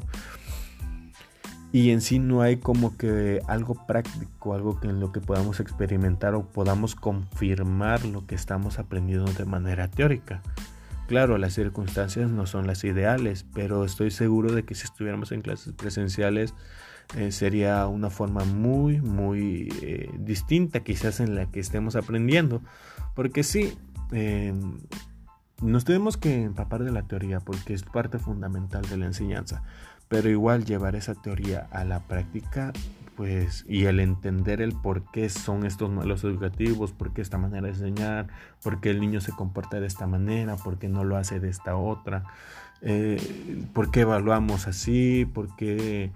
y 1.74 1.90
en 1.90 2.02
sí 2.02 2.20
no 2.20 2.40
hay 2.40 2.58
como 2.58 2.96
que 2.96 3.40
algo 3.48 3.74
práctico, 3.74 4.54
algo 4.54 4.78
que 4.78 4.87
en 4.87 5.00
lo 5.00 5.10
que 5.10 5.20
podamos 5.20 5.58
experimentar 5.58 6.37
o 6.37 6.46
podamos 6.46 6.94
confirmar 6.94 8.04
lo 8.04 8.28
que 8.28 8.37
estamos 8.37 8.78
aprendiendo 8.78 9.32
de 9.32 9.44
manera 9.44 9.88
teórica. 9.88 10.40
Claro, 11.08 11.37
las 11.37 11.54
circunstancias 11.54 12.30
no 12.30 12.46
son 12.46 12.68
las 12.68 12.84
ideales, 12.84 13.44
pero 13.52 13.84
estoy 13.84 14.12
seguro 14.12 14.52
de 14.52 14.62
que 14.62 14.76
si 14.76 14.84
estuviéramos 14.84 15.32
en 15.32 15.42
clases 15.42 15.72
presenciales 15.72 16.54
eh, 17.16 17.32
sería 17.32 17.88
una 17.88 18.08
forma 18.08 18.44
muy, 18.44 19.00
muy 19.00 19.68
eh, 19.82 20.08
distinta 20.16 20.84
quizás 20.84 21.18
en 21.18 21.34
la 21.34 21.46
que 21.46 21.58
estemos 21.58 21.96
aprendiendo. 21.96 22.62
Porque 23.16 23.42
sí, 23.42 23.76
em, 24.12 24.78
nos 25.60 25.84
tenemos 25.84 26.16
que 26.16 26.44
empapar 26.44 26.84
de 26.84 26.92
la 26.92 27.02
teoría 27.02 27.40
porque 27.40 27.74
es 27.74 27.82
parte 27.82 28.20
fundamental 28.20 28.88
de 28.88 28.96
la 28.96 29.06
enseñanza 29.06 29.64
pero 30.08 30.28
igual 30.28 30.64
llevar 30.64 30.96
esa 30.96 31.14
teoría 31.14 31.68
a 31.70 31.84
la 31.84 32.00
práctica 32.00 32.72
pues 33.16 33.64
y 33.68 33.84
el 33.84 34.00
entender 34.00 34.60
el 34.60 34.72
por 34.72 35.10
qué 35.12 35.28
son 35.28 35.64
estos 35.64 35.90
malos 35.90 36.24
educativos, 36.24 36.92
por 36.92 37.12
qué 37.12 37.22
esta 37.22 37.38
manera 37.38 37.62
de 37.66 37.72
enseñar, 37.72 38.28
por 38.62 38.80
qué 38.80 38.90
el 38.90 39.00
niño 39.00 39.20
se 39.20 39.32
comporta 39.32 39.80
de 39.80 39.86
esta 39.86 40.06
manera, 40.06 40.56
por 40.56 40.78
qué 40.78 40.88
no 40.88 41.04
lo 41.04 41.16
hace 41.16 41.40
de 41.40 41.48
esta 41.48 41.76
otra, 41.76 42.24
eh, 42.82 43.20
por 43.72 43.90
qué 43.90 44.00
evaluamos 44.00 44.66
así, 44.66 45.26
por 45.32 45.54
qué, 45.56 46.12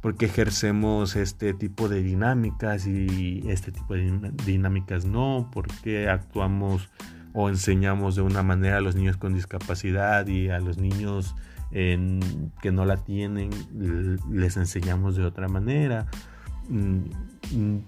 por 0.00 0.16
qué 0.16 0.26
ejercemos 0.26 1.16
este 1.16 1.54
tipo 1.54 1.88
de 1.88 2.02
dinámicas 2.02 2.86
y 2.86 3.42
este 3.48 3.72
tipo 3.72 3.94
de 3.94 4.32
dinámicas 4.44 5.04
no, 5.04 5.50
por 5.52 5.68
qué 5.82 6.08
actuamos 6.08 6.90
o 7.32 7.48
enseñamos 7.48 8.14
de 8.14 8.22
una 8.22 8.42
manera 8.42 8.76
a 8.76 8.80
los 8.82 8.94
niños 8.94 9.16
con 9.16 9.34
discapacidad 9.34 10.26
y 10.26 10.50
a 10.50 10.58
los 10.58 10.76
niños 10.76 11.34
que 11.72 12.70
no 12.72 12.84
la 12.84 12.98
tienen 12.98 13.50
les 14.30 14.56
enseñamos 14.56 15.16
de 15.16 15.24
otra 15.24 15.48
manera. 15.48 16.06
Mm, 16.68 17.04
mm, 17.52 17.84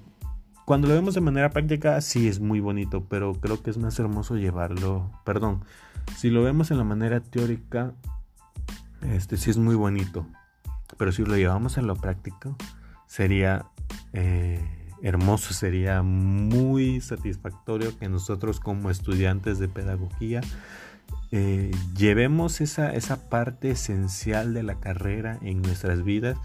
cuando 0.65 0.89
lo 0.89 0.95
vemos 0.95 1.15
de 1.15 1.21
manera 1.21 1.51
práctica 1.51 2.01
sí 2.01 2.27
es 2.27 2.41
muy 2.41 2.61
bonito, 2.61 3.05
pero 3.09 3.35
creo 3.35 3.63
que 3.63 3.71
es 3.71 3.77
más 3.77 3.99
hermoso 3.99 4.37
llevarlo, 4.37 5.11
perdón, 5.25 5.63
si 6.17 6.31
lo 6.31 6.43
vemos 6.43 6.71
en 6.71 6.79
la 6.79 6.85
manera 6.85 7.21
teórica, 7.21 7.93
este 9.03 9.37
sí 9.37 9.51
es 9.51 9.59
muy 9.59 9.75
bonito, 9.75 10.27
pero 10.97 11.13
si 11.13 11.23
lo 11.25 11.37
llevamos 11.37 11.77
en 11.77 11.87
lo 11.87 11.97
práctico, 11.97 12.57
sería 13.07 13.67
eh, 14.15 14.67
hermoso, 15.03 15.53
sería 15.53 16.03
muy 16.03 17.03
satisfactorio 17.03 17.97
que 17.99 18.09
nosotros 18.09 18.59
como 18.59 18.91
estudiantes 18.91 19.59
de 19.59 19.69
pedagogía 19.69 20.41
eh, 21.37 21.73
llevemos 21.97 22.61
esa, 22.61 22.95
esa 22.95 23.29
parte 23.29 23.73
esencial 23.73 24.55
de 24.55 24.63
la 24.63 24.77
carrera 24.77 25.41
en 25.43 25.63
nuestras 25.63 26.05
vidas 26.05 26.39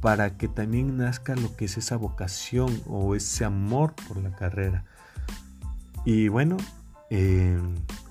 para 0.00 0.36
que 0.36 0.46
también 0.46 0.98
nazca 0.98 1.34
lo 1.34 1.56
que 1.56 1.64
es 1.64 1.76
esa 1.76 1.96
vocación 1.96 2.80
o 2.86 3.16
ese 3.16 3.44
amor 3.44 3.94
por 4.06 4.18
la 4.18 4.30
carrera. 4.36 4.84
Y 6.04 6.28
bueno, 6.28 6.58
eh, 7.10 7.58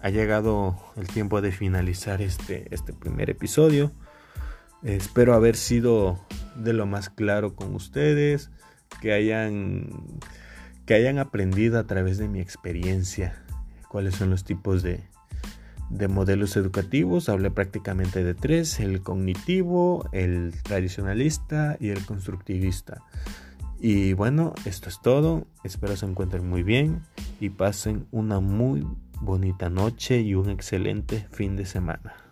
ha 0.01 0.09
llegado 0.09 0.75
el 0.97 1.07
tiempo 1.07 1.39
de 1.39 1.53
finalizar 1.53 2.21
este, 2.21 2.67
este 2.75 2.91
primer 2.91 3.29
episodio. 3.29 3.93
espero 4.83 5.35
haber 5.35 5.55
sido 5.55 6.19
de 6.57 6.73
lo 6.73 6.85
más 6.85 7.09
claro 7.09 7.55
con 7.55 7.73
ustedes, 7.75 8.51
que 8.99 9.13
hayan, 9.13 9.87
que 10.85 10.95
hayan 10.95 11.17
aprendido 11.17 11.79
a 11.79 11.85
través 11.85 12.17
de 12.17 12.27
mi 12.27 12.41
experiencia 12.41 13.41
cuáles 13.87 14.15
son 14.15 14.29
los 14.31 14.43
tipos 14.43 14.83
de, 14.83 15.01
de 15.89 16.07
modelos 16.07 16.57
educativos, 16.57 17.29
hablé 17.29 17.51
prácticamente 17.51 18.23
de 18.23 18.33
tres, 18.33 18.79
el 18.79 19.01
cognitivo, 19.01 20.07
el 20.11 20.53
tradicionalista 20.63 21.77
y 21.79 21.89
el 21.89 22.05
constructivista. 22.05 23.03
Y 23.79 24.13
bueno, 24.13 24.53
esto 24.65 24.89
es 24.89 25.01
todo, 25.01 25.45
espero 25.63 25.95
se 25.95 26.05
encuentren 26.05 26.47
muy 26.47 26.63
bien 26.63 27.01
y 27.39 27.49
pasen 27.49 28.07
una 28.11 28.39
muy 28.39 28.87
bonita 29.21 29.69
noche 29.69 30.21
y 30.21 30.35
un 30.35 30.49
excelente 30.49 31.27
fin 31.31 31.55
de 31.55 31.65
semana. 31.65 32.24